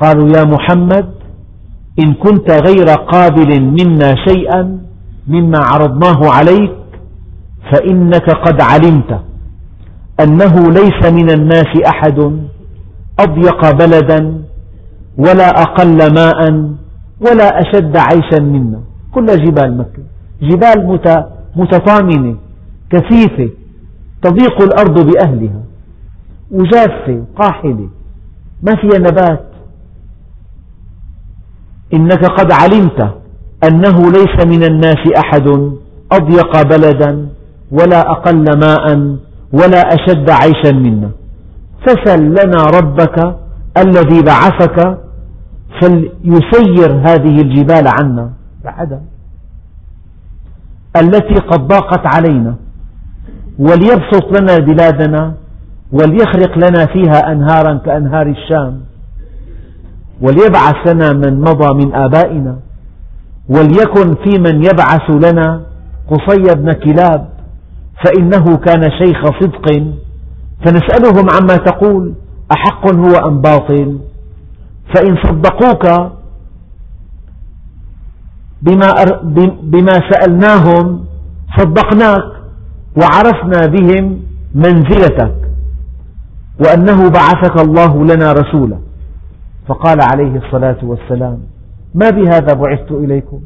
قالوا 0.00 0.28
يا 0.36 0.44
محمد 0.44 1.08
إن 2.04 2.14
كنت 2.14 2.50
غير 2.50 2.86
قابل 2.86 3.60
منا 3.60 4.14
شيئا 4.28 4.78
مما 5.28 5.58
عرضناه 5.58 6.20
عليك 6.30 6.72
فإنك 7.72 8.30
قد 8.30 8.60
علمت 8.60 9.20
أنه 10.22 10.70
ليس 10.70 11.12
من 11.12 11.30
الناس 11.30 11.70
أحد 11.86 12.18
أضيق 13.20 13.70
بلدا 13.70 14.42
ولا 15.18 15.48
أقل 15.62 16.14
ماء 16.14 16.72
ولا 17.20 17.60
أشد 17.60 17.96
عيشا 17.96 18.42
منا. 18.42 18.80
كل 19.14 19.26
جبال 19.26 19.78
مكة. 19.78 20.02
جبال 20.42 20.98
متطامنة 21.56 22.36
كثيفة 22.90 23.50
تضيق 24.22 24.62
الأرض 24.62 25.06
بأهلها 25.06 25.62
وجافة 26.50 27.24
قاحلة. 27.36 27.88
ما 28.62 28.74
فيها 28.76 28.98
نبات. 28.98 29.44
إنك 31.94 32.24
قد 32.24 32.52
علمت 32.52 33.14
أنه 33.68 34.10
ليس 34.10 34.46
من 34.46 34.62
الناس 34.64 35.02
أحد 35.16 35.48
أضيق 36.12 36.62
بلدا 36.62 37.28
ولا 37.70 38.00
أقل 38.10 38.58
ماء 38.58 39.16
ولا 39.52 39.80
أشد 39.94 40.30
عيشا 40.30 40.72
منا. 40.72 41.10
فسل 41.86 42.22
لنا 42.22 42.62
ربك 42.78 43.36
الذي 43.76 44.22
بعثك 44.22 44.98
فليسير 45.80 46.92
هذه 46.92 47.40
الجبال 47.40 47.88
عنا. 47.88 48.30
بعدها 48.64 49.02
التي 50.96 51.34
قد 51.34 51.68
ضاقت 51.68 52.06
علينا 52.06 52.54
وليبسط 53.58 54.40
لنا 54.40 54.56
بلادنا 54.56 55.34
وليخرق 55.92 56.58
لنا 56.58 56.86
فيها 56.86 57.32
أنهارا 57.32 57.74
كأنهار 57.74 58.26
الشام. 58.26 58.80
وليبعث 60.20 60.86
لنا 60.86 61.12
من 61.12 61.40
مضى 61.40 61.84
من 61.84 61.94
آبائنا. 61.94 62.56
وليكن 63.48 64.14
في 64.24 64.38
من 64.38 64.64
يبعث 64.64 65.10
لنا 65.10 65.60
قصي 66.10 66.54
بن 66.54 66.72
كلاب. 66.72 67.31
فإنه 68.04 68.56
كان 68.56 68.82
شيخ 68.90 69.40
صدق. 69.40 69.66
فنسألهم 70.64 71.26
عما 71.34 71.56
تقول 71.56 72.14
أحق 72.52 72.94
هو 72.94 73.28
أم 73.28 73.40
باطل؟ 73.40 73.98
فإن 74.94 75.16
صدقوك 75.16 76.12
بما, 78.62 79.92
سألناهم 80.10 81.04
صدقناك 81.58 82.24
وعرفنا 82.96 83.66
بهم 83.66 84.20
منزلتك 84.54 85.34
وأنه 86.60 87.10
بعثك 87.10 87.60
الله 87.60 88.04
لنا 88.04 88.32
رسولا. 88.32 88.78
فقال 89.68 89.98
عليه 90.12 90.36
الصلاة 90.36 90.78
والسلام 90.82 91.38
ما 91.94 92.10
بهذا 92.10 92.54
بعثت 92.54 92.90
إليكم؟ 92.92 93.40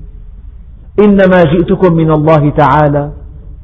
إنما 1.05 1.43
جئتكم 1.43 1.95
من 1.95 2.11
الله 2.11 2.51
تعالى 2.51 3.11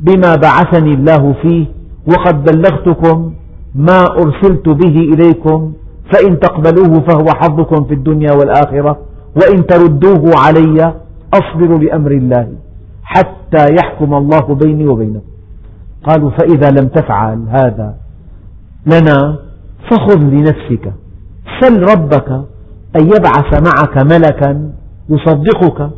بما 0.03 0.35
بعثني 0.35 0.95
الله 0.95 1.35
فيه 1.43 1.67
وقد 2.07 2.45
بلغتكم 2.45 3.33
ما 3.75 4.01
أرسلت 4.01 4.69
به 4.69 4.97
إليكم 5.15 5.73
فإن 6.13 6.41
تقبلوه 6.41 7.01
فهو 7.01 7.27
حظكم 7.41 7.85
في 7.85 7.95
الدنيا 7.95 8.33
والآخرة 8.33 8.99
وإن 9.37 9.67
تردوه 9.67 10.33
علي 10.37 10.95
أصبر 11.35 11.79
لأمر 11.79 12.11
الله 12.11 12.49
حتى 13.05 13.75
يحكم 13.79 14.15
الله 14.15 14.55
بيني 14.55 14.87
وبينكم. 14.87 15.27
قالوا 16.05 16.31
فإذا 16.31 16.71
لم 16.71 16.89
تفعل 16.89 17.45
هذا 17.49 17.95
لنا 18.87 19.39
فخذ 19.91 20.19
لنفسك 20.19 20.93
سل 21.61 21.83
ربك 21.83 22.29
أن 22.97 23.07
يبعث 23.07 23.63
معك 23.69 24.05
ملكا 24.13 24.73
يصدقك 25.09 25.91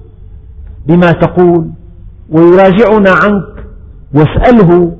بما 0.87 1.11
تقول 1.13 1.71
ويراجعنا 2.31 3.11
عنك 3.25 3.54
واسأله 4.15 4.93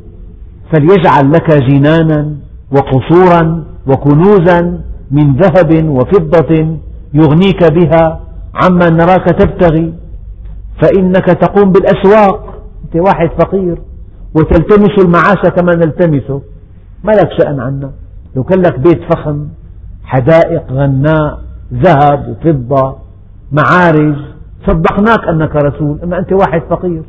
فليجعل 0.73 1.33
لك 1.33 1.51
جنانا 1.51 2.37
وقصورا 2.73 3.65
وكنوزا 3.87 4.81
من 5.11 5.37
ذهب 5.37 5.89
وفضة 5.89 6.79
يغنيك 7.15 7.73
بها 7.73 8.21
عما 8.55 8.91
نراك 8.91 9.25
تبتغي 9.25 9.95
فإنك 10.83 11.27
تقوم 11.27 11.73
بالأسواق. 11.73 12.55
أنت 12.85 12.97
واحد 12.97 13.31
فقير 13.41 13.79
وتلتمس 14.35 15.05
المعاش 15.05 15.43
كما 15.57 15.75
نلتمسه 15.75 16.41
ما 17.05 17.13
لك 17.13 17.29
شأن 17.39 17.61
عنا؟ 17.61 17.91
لو 18.37 18.45
كان 18.45 18.61
لك 18.61 18.79
بيت 18.79 19.01
فخم 19.13 19.49
حدائق 20.05 20.73
غناء 20.73 21.41
ذهب 21.75 22.29
وفضة 22.29 22.97
معارج 23.53 24.17
صدقناك 24.67 25.29
أنك 25.29 25.57
رسول. 25.57 26.01
أما 26.03 26.19
أنت 26.19 26.33
واحد 26.33 26.63
فقير. 26.71 27.03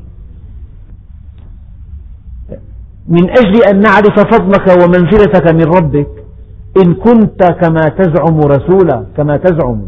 من 3.08 3.30
أجل 3.30 3.64
أن 3.70 3.82
نعرف 3.82 4.20
فضلك 4.20 4.84
ومنزلتك 4.84 5.54
من 5.54 5.64
ربك 5.64 6.08
إن 6.86 6.94
كنت 6.94 7.44
كما 7.62 7.82
تزعم 7.82 8.40
رسولا 8.40 9.06
كما 9.18 9.38
تزعم. 9.38 9.82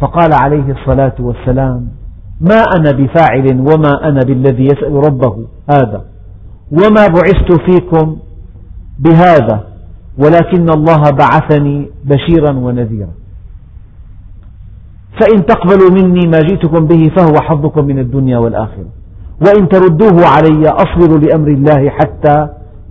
فقال 0.00 0.32
عليه 0.32 0.72
الصلاة 0.72 1.14
والسلام 1.18 1.88
ما 2.40 2.62
أنا 2.76 2.90
بفاعل 2.90 3.60
وما 3.60 4.08
أنا 4.08 4.20
بالذي 4.26 4.64
يسأل 4.64 4.92
ربه 4.92 5.46
هذا 5.70 6.04
وما 6.72 7.06
بعثت 7.06 7.60
فيكم 7.70 8.16
بهذا 8.98 9.64
ولكن 10.18 10.70
الله 10.70 11.02
بعثني 11.10 11.90
بشيرا 12.04 12.52
ونذيرا. 12.52 13.10
فإن 15.20 15.46
تقبلوا 15.46 15.90
مني 15.90 16.26
ما 16.26 16.38
جئتكم 16.38 16.86
به 16.86 17.10
فهو 17.16 17.34
حظكم 17.40 17.84
من 17.84 17.98
الدنيا 17.98 18.38
والآخرة. 18.38 18.99
وإن 19.46 19.68
تردوه 19.68 20.26
علي 20.26 20.68
أصبر 20.68 21.18
لأمر 21.18 21.48
الله 21.48 21.90
حتى 21.90 22.48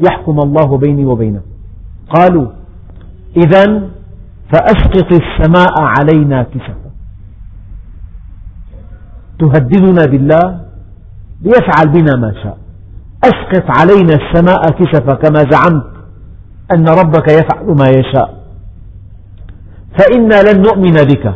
يحكم 0.07 0.39
الله 0.39 0.77
بيني 0.77 1.05
وبينه. 1.05 1.41
قالوا 2.09 2.47
إذا 3.37 3.89
فأسقط 4.53 5.13
السماء 5.13 5.73
علينا 5.81 6.43
كسفا. 6.43 6.89
تهددنا 9.39 10.05
بالله 10.05 10.61
ليفعل 11.41 11.87
بنا 11.93 12.15
ما 12.15 12.33
شاء. 12.43 12.57
أسقط 13.23 13.65
علينا 13.79 14.13
السماء 14.13 14.61
كسفا 14.69 15.13
كما 15.13 15.43
زعمت 15.51 15.91
أن 16.75 16.87
ربك 16.87 17.31
يفعل 17.31 17.65
ما 17.65 17.89
يشاء. 17.89 18.43
فإنا 19.99 20.51
لن 20.51 20.61
نؤمن 20.61 20.93
بك 20.93 21.33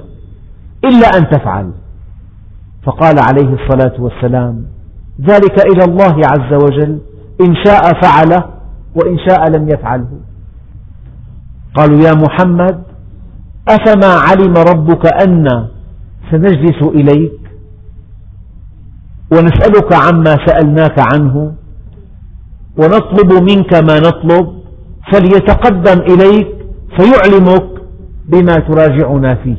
إلا 0.86 1.08
أن 1.18 1.30
تفعل. 1.30 1.72
فقال 2.84 3.16
عليه 3.20 3.54
الصلاة 3.54 4.02
والسلام 4.02 4.73
ذلك 5.22 5.66
إلى 5.66 5.84
الله 5.84 6.16
عز 6.16 6.54
وجل. 6.64 7.00
إن 7.42 7.56
شاء 7.66 8.02
فعله 8.02 8.44
وإن 8.96 9.18
شاء 9.28 9.50
لم 9.50 9.70
يفعله. 9.70 10.20
قالوا 11.76 12.00
يا 12.02 12.14
محمد 12.14 12.84
أفما 13.70 14.08
علم 14.08 14.54
ربك 14.58 15.24
أن 15.24 15.68
سنجلس 16.32 16.82
إليك؟ 16.84 17.40
ونسألك 19.32 19.94
عما 19.94 20.36
سألناك 20.46 21.00
عنه. 21.14 21.54
ونطلب 22.78 23.34
منك 23.34 23.74
ما 23.74 24.00
نطلب. 24.00 24.64
فليتقدم 25.14 26.02
إليك 26.02 26.48
فيعلمك 26.98 27.70
بما 28.28 28.56
تراجعنا 28.56 29.36
فيه. 29.36 29.58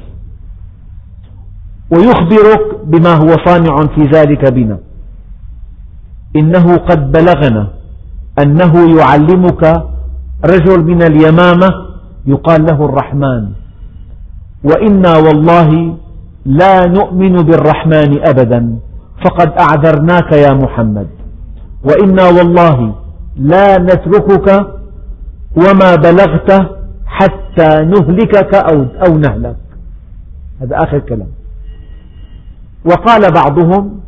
ويخبرك 1.91 2.85
بما 2.85 3.15
هو 3.15 3.37
صانع 3.47 3.77
في 3.95 4.03
ذلك 4.03 4.53
بنا. 4.53 4.79
إنه 6.37 6.77
قد 6.77 7.13
بلغنا 7.13 7.69
أنه 8.39 8.99
يعلمك 8.99 9.63
رجل 10.45 10.85
من 10.85 11.03
اليمامة 11.03 11.69
يقال 12.27 12.67
له 12.67 12.85
الرحمن. 12.85 13.49
وإنا 14.65 15.17
والله 15.17 15.97
لا 16.45 16.87
نؤمن 16.87 17.33
بالرحمن 17.33 18.11
أبدا 18.29 18.79
فقد 19.25 19.53
أعذرناك 19.59 20.33
يا 20.33 20.53
محمد. 20.53 21.09
وإنا 21.85 22.25
والله 22.25 22.95
لا 23.37 23.79
نتركك 23.79 24.67
وما 25.57 25.95
بلغت 25.95 26.51
حتى 27.07 27.71
نهلكك 27.85 28.55
أو, 28.55 28.87
أو 29.07 29.19
نهلك. 29.19 29.57
هذا 30.61 30.77
آخر 30.77 30.99
كلام. 30.99 31.29
وقال 32.85 33.23
بعضهم 33.33 34.01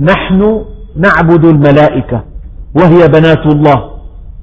نحن 0.00 0.64
نعبد 0.98 1.44
الملائكة 1.44 2.24
وهي 2.74 3.08
بنات 3.08 3.46
الله. 3.46 3.90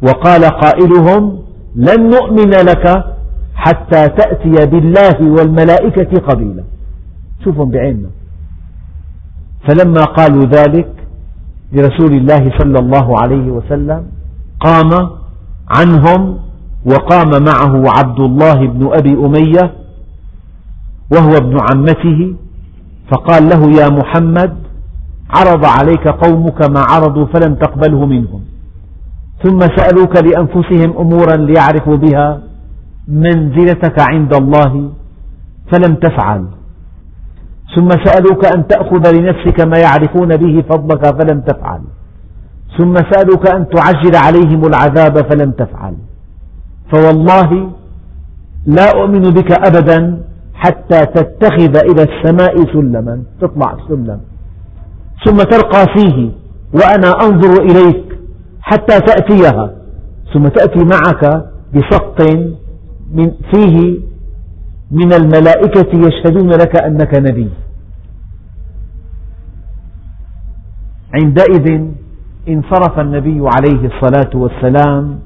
وقال 0.02 0.44
قائلهم 0.46 1.40
لن 1.76 2.10
نؤمن 2.10 2.50
لك 2.50 3.04
حتى 3.56 4.08
تأتي 4.08 4.66
بالله 4.72 5.18
والملائكة 5.22 6.22
قبيلا. 6.28 6.64
شوفهم 7.44 7.70
بعيننا. 7.70 8.10
فلما 9.68 10.04
قالوا 10.04 10.46
ذلك 10.46 10.92
لرسول 11.74 12.14
الله 12.14 12.52
صلى 12.58 12.80
الله 12.80 13.20
عليه 13.22 13.52
وسلم 13.52 14.06
قام 14.60 15.10
عنهم 15.70 16.40
وقام 16.86 17.44
معه 17.44 17.84
عبد 17.98 18.20
الله 18.20 18.68
بن 18.68 18.90
أبي 18.94 19.14
أمية 19.14 19.74
وهو 21.12 21.38
ابن 21.38 21.58
عمته. 21.72 22.36
فقال 23.12 23.50
له 23.50 23.82
يا 23.82 23.90
محمد 23.90 24.65
عرض 25.38 25.66
عليك 25.66 26.08
قومك 26.08 26.70
ما 26.70 26.82
عرضوا 26.92 27.26
فلم 27.26 27.56
تقبله 27.56 28.06
منهم. 28.06 28.42
ثم 29.44 29.60
سألوك 29.60 30.14
لأنفسهم 30.18 30.98
أمورا 30.98 31.36
ليعرفوا 31.36 31.96
بها. 31.96 32.42
منزلتك 33.08 33.98
عند 34.00 34.34
الله 34.34 34.90
فلم 35.72 35.96
تفعل. 35.96 36.46
ثم 37.76 37.90
سألوك 37.90 38.46
أن 38.46 38.68
تأخذ 38.68 39.12
لنفسك 39.12 39.60
ما 39.62 39.78
يعرفون 39.78 40.38
به 40.38 40.64
فضلك 40.70 41.04
فلم 41.20 41.42
تفعل. 41.42 41.82
ثم 42.78 42.96
سألوك 42.96 43.50
أن 43.56 43.68
تعجل 43.70 44.16
عليهم 44.16 44.66
العذاب 44.66 45.16
فلم 45.30 45.52
تفعل. 45.52 45.94
فوالله 46.92 47.70
لا 48.66 48.92
أؤمن 48.96 49.22
بك 49.22 49.52
أبدا 49.68 50.22
حتى 50.54 51.06
تتخذ 51.06 51.78
إلى 51.90 52.04
السماء 52.10 52.56
سلما. 52.74 53.24
تطلع 53.42 53.74
السلم. 53.74 54.20
ثم 55.26 55.38
ترقى 55.38 55.86
فيه 55.96 56.32
وأنا 56.74 57.12
أنظر 57.24 57.64
إليك 57.64 58.06
حتى 58.62 59.00
تأتيها. 59.00 59.76
ثم 60.34 60.48
تأتي 60.48 60.80
معك 60.80 61.46
بسقط 61.76 62.22
من 63.12 63.32
فيه 63.54 64.00
من 64.92 65.14
الملائكة 65.14 66.08
يشهدون 66.08 66.50
لك 66.50 66.82
أنك 66.82 67.20
نبي. 67.20 67.50
عندئذ 71.14 71.82
انصرف 72.50 73.00
النبي 73.00 73.50
عليه 73.56 73.90
الصلاة 73.90 74.30
والسلام 74.36 75.20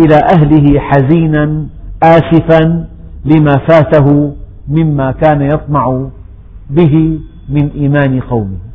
إلى 0.00 0.20
أهله 0.34 0.80
حزينا 0.80 1.66
آسفا 2.02 2.88
لما 3.24 3.52
فاته 3.68 4.32
مما 4.68 5.12
كان 5.12 5.42
يطمع 5.42 6.08
به 6.70 7.20
من 7.48 7.70
إيمان 7.70 8.20
قومه. 8.20 8.69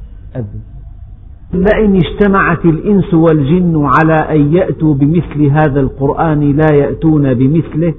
لئن 1.53 1.95
اجتمعت 1.95 2.65
الإنس 2.65 3.13
والجن 3.13 3.85
على 3.85 4.13
أن 4.13 4.53
يأتوا 4.53 4.93
بمثل 4.93 5.41
هذا 5.43 5.79
القرآن 5.79 6.51
لا 6.51 6.75
يأتون 6.75 7.33
بمثله 7.33 7.93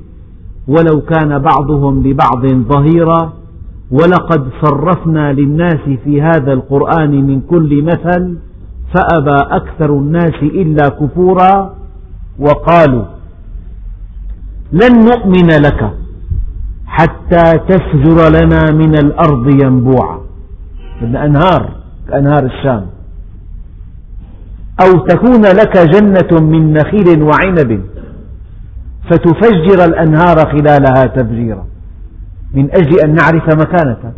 ولو 0.68 1.01
كان 1.01 1.39
بعضهم 1.39 2.03
لبعض 2.07 2.47
ظهيرا 2.47 3.32
ولقد 3.91 4.49
صرفنا 4.62 5.32
للناس 5.32 5.99
في 6.05 6.22
هذا 6.22 6.53
القرآن 6.53 7.11
من 7.11 7.41
كل 7.41 7.82
مثل 7.82 8.39
فأبى 8.95 9.37
أكثر 9.57 9.91
الناس 9.91 10.43
إلا 10.43 10.89
كفورا 10.89 11.74
وقالوا 12.39 13.05
لن 14.72 15.05
نؤمن 15.05 15.47
لك 15.62 15.91
حتى 16.87 17.59
تفجر 17.68 18.28
لنا 18.28 18.72
من 18.72 18.95
الأرض 18.95 19.64
ينبوعا. 19.64 20.20
بدنا 21.03 21.24
أنهار. 21.24 21.86
كأنهار 22.09 22.45
الشام. 22.45 22.87
أو 24.81 25.07
تكون 25.07 25.43
لك 25.43 25.79
جنة 25.79 26.41
من 26.41 26.73
نخيل 26.73 27.23
وعنب 27.23 27.83
فتفجر 29.11 29.85
الأنهار 29.85 30.37
خلالها 30.37 31.07
تفجيرا. 31.07 31.67
من 32.55 32.71
أجل 32.71 33.01
أن 33.05 33.15
نعرف 33.15 33.55
مكانتك. 33.55 34.15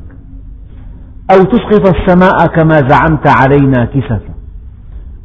أو 1.34 1.42
تسقط 1.44 1.94
السماء 1.96 2.46
كما 2.46 2.88
زعمت 2.88 3.28
علينا 3.28 3.84
كسفا. 3.84 4.34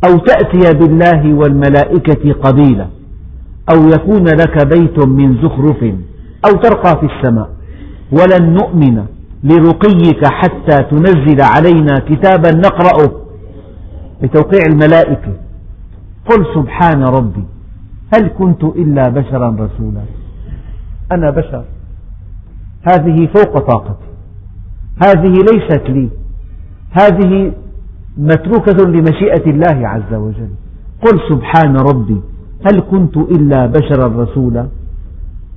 أو 0.07 0.18
تأتي 0.18 0.78
بالله 0.78 1.34
والملائكة 1.34 2.34
قبيلا. 2.34 2.88
أو 3.76 3.88
يكون 3.88 4.26
لك 4.28 4.68
بيت 4.68 5.07
من 5.07 5.38
زخرف 5.41 5.84
أو 6.45 6.51
ترقى 6.51 6.99
في 6.99 7.05
السماء. 7.16 7.49
ولن 8.11 8.53
نؤمن. 8.53 9.05
لرقيك 9.43 10.27
حتى 10.27 10.77
تنزل 10.91 11.41
علينا 11.41 11.99
كتابا 11.99 12.51
نقرأه. 12.51 13.11
بتوقيع 14.21 14.61
الملائكة. 14.67 15.33
قل 16.29 16.45
سبحان 16.55 17.03
ربي. 17.03 17.43
هل 18.13 18.29
كنت 18.37 18.63
إلا 18.63 19.09
بشرا 19.09 19.49
رسولا؟ 19.59 20.01
أنا 21.11 21.29
بشر. 21.29 21.63
هذه 22.91 23.27
فوق 23.35 23.59
طاقتي. 23.59 24.09
هذه 25.07 25.33
ليست 25.51 25.89
لي. 25.89 26.09
هذه 26.91 27.51
متروكة 28.17 28.85
لمشيئة 28.85 29.49
الله 29.51 29.87
عز 29.87 30.13
وجل. 30.13 30.49
قل 31.01 31.19
سبحان 31.29 31.77
ربي. 31.77 32.21
هل 32.71 32.83
كنت 32.91 33.17
إلا 33.17 33.65
بشرا 33.65 34.23
رسولا؟ 34.23 34.67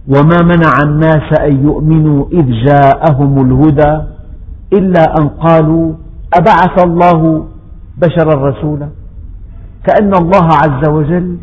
وما 0.08 0.42
منع 0.42 0.72
الناس 0.82 1.40
أن 1.40 1.64
يؤمنوا 1.64 2.24
إذ 2.32 2.46
جاءهم 2.66 3.32
الهدى 3.46 4.02
إلا 4.72 5.04
أن 5.20 5.28
قالوا 5.28 5.94
أبعث 6.34 6.84
الله 6.84 7.46
بشرا 8.02 8.48
رسولا 8.48 8.88
كأن 9.86 10.14
الله 10.14 10.48
عز 10.62 10.88
وجل 10.88 11.36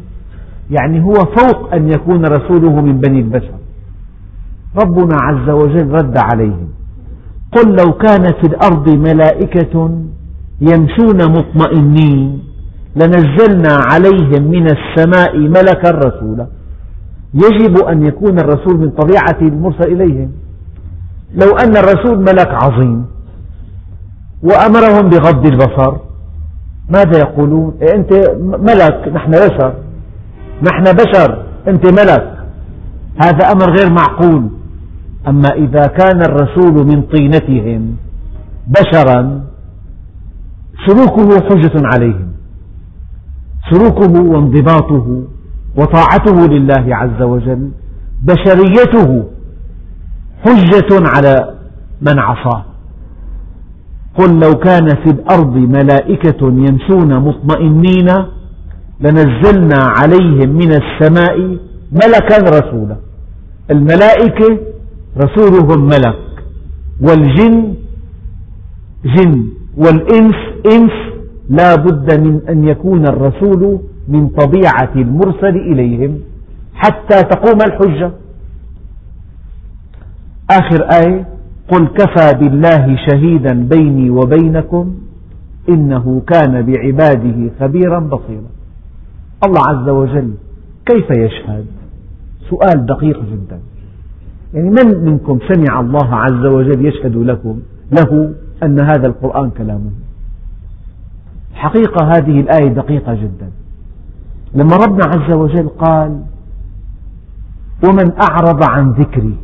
يعني 0.71 1.03
هو 1.03 1.13
فوق 1.13 1.73
أن 1.73 1.89
يكون 1.89 2.25
رسوله 2.25 2.81
من 2.81 2.97
بني 2.99 3.19
البشر. 3.19 3.55
ربنا 4.83 5.17
عز 5.21 5.49
وجل 5.49 5.91
رد 5.91 6.17
عليهم. 6.17 6.69
قل 7.51 7.69
لو 7.69 7.93
كان 7.93 8.23
في 8.23 8.47
الأرض 8.47 8.89
ملائكة 8.89 9.91
يمشون 10.61 11.19
مطمئنين 11.37 12.43
لنزلنا 12.95 13.73
عليهم 13.91 14.43
من 14.51 14.65
السماء 14.65 15.37
ملكا 15.37 15.89
رسولا. 15.89 16.47
يجب 17.33 17.77
أن 17.77 18.05
يكون 18.05 18.39
الرسول 18.39 18.77
من 18.77 18.89
طبيعة 18.89 19.41
المرسل 19.41 19.91
إليهم. 19.91 20.31
لو 21.33 21.57
أن 21.57 21.77
الرسول 21.77 22.19
ملك 22.19 22.47
عظيم 22.63 23.05
وأمرهم 24.43 25.09
بغض 25.09 25.45
البصر 25.45 25.97
ماذا 26.89 27.19
يقولون؟ 27.19 27.73
إيه 27.81 27.95
أنت 27.95 28.13
ملك 28.39 29.07
نحن 29.13 29.31
بشر. 29.31 29.73
نحن 30.61 30.83
بشر 30.83 31.45
أنت 31.67 31.85
ملك. 31.85 32.37
هذا 33.23 33.51
أمر 33.51 33.77
غير 33.77 33.89
معقول. 33.93 34.49
أما 35.27 35.49
إذا 35.49 35.87
كان 35.87 36.21
الرسول 36.21 36.87
من 36.87 37.01
طينتهم 37.01 37.95
بشرا 38.67 39.43
سلوكه 40.87 41.49
حجة 41.49 41.87
عليهم. 41.93 42.33
سلوكه 43.71 44.21
وانضباطه. 44.21 45.23
وطاعته 45.77 46.47
لله 46.47 46.95
عز 46.95 47.21
وجل 47.21 47.71
بشريته 48.23 49.23
حجة 50.45 51.07
على 51.15 51.53
من 52.01 52.19
عصاه. 52.19 52.65
قل 54.17 54.39
لو 54.39 54.53
كان 54.59 54.87
في 54.87 55.09
الأرض 55.09 55.55
ملائكة 55.55 56.47
يمشون 56.47 57.19
مطمئنين 57.19 58.09
لنزلنا 58.99 59.79
عليهم 59.97 60.49
من 60.49 60.71
السماء 60.71 61.57
ملكا 61.91 62.37
رسولا. 62.37 62.97
الملائكة 63.71 64.59
رسولهم 65.17 65.85
ملك 65.85 66.19
والجن 67.01 67.73
جن 69.05 69.43
والإنس 69.77 70.35
إنس. 70.73 70.91
لا 71.49 71.75
بد 71.75 72.19
من 72.27 72.41
أن 72.49 72.67
يكون 72.67 73.05
الرسول 73.05 73.79
من 74.07 74.27
طبيعة 74.27 74.95
المرسل 74.95 75.55
إليهم 75.55 76.19
حتى 76.73 77.21
تقوم 77.21 77.59
الحجة. 77.67 78.11
آخر 80.51 80.83
آية 80.83 81.27
قل 81.67 81.87
كفى 81.87 82.37
بالله 82.39 82.97
شهيدا 83.07 83.67
بيني 83.75 84.09
وبينكم 84.09 84.95
إنه 85.69 86.21
كان 86.27 86.61
بعباده 86.61 87.49
خبيرا 87.59 87.99
بصيرا. 87.99 88.49
الله 89.45 89.61
عز 89.67 89.89
وجل 89.89 90.33
كيف 90.85 91.09
يشهد؟ 91.17 91.65
سؤال 92.49 92.85
دقيق 92.85 93.19
جدا. 93.19 93.59
يعني 94.53 94.69
من 94.69 95.05
منكم 95.05 95.39
سمع 95.53 95.79
الله 95.79 96.15
عز 96.15 96.45
وجل 96.45 96.85
يشهد 96.85 97.15
لكم؟ 97.15 97.59
له 97.91 98.33
أن 98.63 98.79
هذا 98.79 99.07
القرآن 99.07 99.49
كلامه. 99.49 99.91
حقيقة 101.53 102.05
هذه 102.05 102.39
الآية 102.39 102.67
دقيقة 102.67 103.13
جدا. 103.13 103.49
لما 104.55 104.75
ربنا 104.75 105.05
عز 105.05 105.35
وجل 105.35 105.69
قال 105.69 106.23
ومن 107.87 108.11
أعرض 108.21 108.63
عن 108.71 108.91
ذكري 108.91 109.37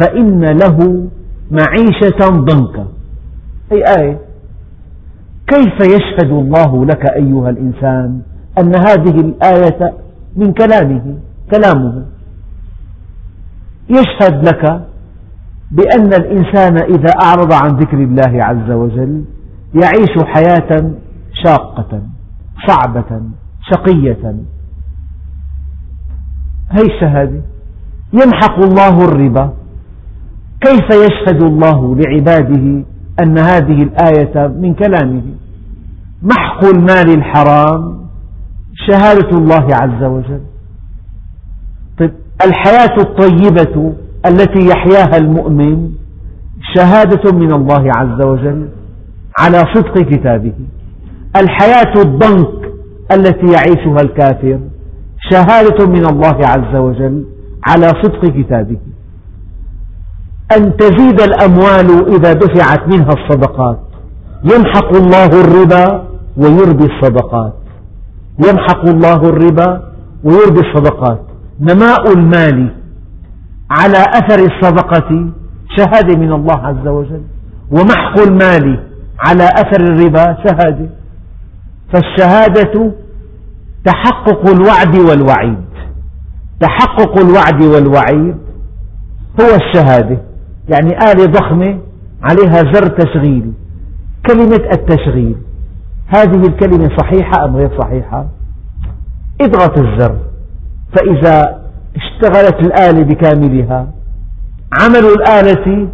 فإن 0.00 0.44
له 0.44 1.08
معيشة 1.50 2.28
ضنكا. 2.28 2.86
أي 3.72 3.82
آية. 3.98 4.20
كيف 5.46 5.80
يشهد 5.80 6.30
الله 6.30 6.84
لك 6.84 7.10
أيها 7.10 7.50
الإنسان 7.50 8.20
أن 8.60 8.72
هذه 8.76 9.20
الآية 9.20 9.94
من 10.36 10.52
كلامه 10.52 11.18
كلامه؟ 11.50 12.04
يشهد 13.88 14.48
لك 14.48 14.86
بأن 15.70 16.12
الإنسان 16.14 16.76
إذا 16.76 17.12
أعرض 17.22 17.52
عن 17.52 17.76
ذكر 17.76 17.96
الله 17.96 18.44
عز 18.44 18.70
وجل 18.70 19.24
يعيش 19.74 20.24
حياة 20.24 20.90
شاقة. 21.44 22.02
صعبة 22.66 23.22
شقية. 23.70 24.34
هي 26.70 26.82
الشهادة 26.82 27.42
يمحق 28.12 28.58
الله 28.58 29.04
الربا. 29.04 29.52
كيف 30.60 30.84
يشهد 30.90 31.42
الله 31.42 31.96
لعباده 31.96 32.84
أن 33.22 33.38
هذه 33.38 33.82
الآية 33.82 34.46
من 34.48 34.74
كلامه؟ 34.74 35.22
محق 36.22 36.64
المال 36.64 37.10
الحرام 37.18 38.06
شهادة 38.74 39.38
الله 39.38 39.66
عز 39.82 40.02
وجل. 40.02 40.40
طيب 41.98 42.12
الحياة 42.46 42.96
الطيبة 42.98 43.94
التي 44.26 44.68
يحياها 44.68 45.16
المؤمن 45.16 45.90
شهادة 46.76 47.32
من 47.32 47.52
الله 47.52 47.90
عز 47.96 48.26
وجل 48.26 48.68
على 49.38 49.58
صدق 49.74 49.98
كتابه. 49.98 50.52
الحياة 51.40 51.92
الضنك 51.96 52.72
التي 53.12 53.46
يعيشها 53.46 54.00
الكافر 54.02 54.60
شهادة 55.30 55.86
من 55.86 56.06
الله 56.06 56.36
عز 56.46 56.76
وجل 56.76 57.24
على 57.68 57.86
صدق 58.02 58.26
كتابه. 58.26 58.76
أن 60.56 60.76
تزيد 60.76 61.20
الأموال 61.20 62.14
إذا 62.14 62.32
دفعت 62.32 62.88
منها 62.88 63.08
الصدقات. 63.08 63.78
يمحق 64.44 64.96
الله 64.96 65.26
الربا 65.26 66.04
ويربي 66.36 66.84
الصدقات. 66.84 67.54
يمحق 68.48 68.86
الله 68.86 69.16
الربا 69.16 69.82
ويربي 70.24 70.60
الصدقات. 70.60 71.20
نماء 71.60 72.12
المال 72.12 72.74
على 73.70 73.98
أثر 73.98 74.44
الصدقة 74.44 75.30
شهادة 75.76 76.18
من 76.18 76.32
الله 76.32 76.66
عز 76.66 76.86
وجل. 76.86 77.22
ومحق 77.70 78.18
المال 78.28 78.80
على 79.28 79.44
أثر 79.44 79.82
الربا 79.82 80.36
شهادة. 80.44 80.88
فالشهادة 81.92 82.92
تحقق 83.84 84.50
الوعد 84.50 84.96
والوعيد. 84.96 85.66
تحقق 86.60 87.18
الوعد 87.18 87.62
والوعيد 87.62 88.36
هو 89.40 89.54
الشهادة. 89.54 90.18
يعني 90.68 91.12
آلة 91.12 91.26
ضخمة 91.26 91.78
عليها 92.22 92.72
زر 92.72 92.86
تشغيل. 92.86 93.52
كلمة 94.26 94.68
التشغيل. 94.72 95.36
هذه 96.06 96.46
الكلمة 96.46 96.96
صحيحة 96.96 97.44
أم 97.44 97.56
غير 97.56 97.80
صحيحة؟ 97.80 98.26
اضغط 99.40 99.78
الزر. 99.78 100.16
فإذا 100.96 101.62
اشتغلت 101.96 102.60
الآلة 102.60 103.02
بكاملها 103.02 103.86
عمل 104.80 105.06
الآلة 105.16 105.88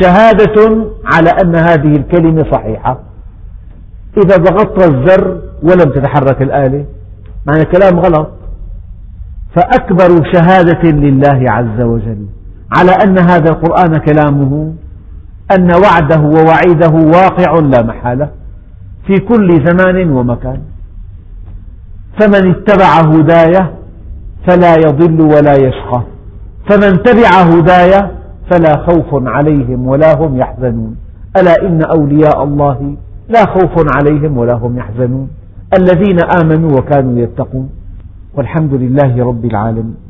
شهادة 0.00 0.86
على 1.04 1.30
أن 1.30 1.56
هذه 1.56 1.96
الكلمة 1.96 2.44
صحيحة. 2.52 3.05
إذا 4.24 4.36
ضغطت 4.36 4.88
الزر 4.90 5.40
ولم 5.62 5.92
تتحرك 5.94 6.42
الآلة 6.42 6.84
معنى 7.46 7.64
كلام 7.64 8.00
غلط. 8.00 8.30
فأكبر 9.56 10.32
شهادة 10.32 10.90
لله 10.90 11.50
عز 11.50 11.80
وجل 11.80 12.26
على 12.78 12.90
أن 13.04 13.18
هذا 13.18 13.50
القرآن 13.50 13.96
كلامه 13.96 14.74
أن 15.58 15.70
وعده 15.84 16.20
ووعيده 16.20 17.08
واقع 17.18 17.52
لا 17.52 17.82
محالة 17.82 18.30
في 19.06 19.14
كل 19.14 19.64
زمان 19.66 20.10
ومكان. 20.10 20.60
فمن 22.20 22.50
اتبع 22.50 23.10
هداية 23.12 23.74
فلا 24.48 24.74
يضل 24.74 25.20
ولا 25.20 25.52
يشقى. 25.52 26.02
فمن 26.70 27.02
تبع 27.02 27.28
هداية 27.28 28.12
فلا 28.50 28.86
خوف 28.86 29.06
عليهم 29.12 29.86
ولا 29.86 30.14
هم 30.18 30.36
يحزنون. 30.36 30.96
ألا 31.36 31.66
إن 31.68 31.82
أولياء 31.82 32.44
الله 32.44 32.96
لا 33.28 33.44
خوف 33.46 33.84
عليهم 33.96 34.38
ولا 34.38 34.54
هم 34.54 34.76
يحزنون. 34.76 35.28
الذين 35.78 36.18
آمنوا 36.42 36.70
وكانوا 36.78 37.18
يتقون. 37.18 37.70
والحمد 38.34 38.74
لله 38.74 39.24
رب 39.24 39.44
العالمين. 39.44 40.05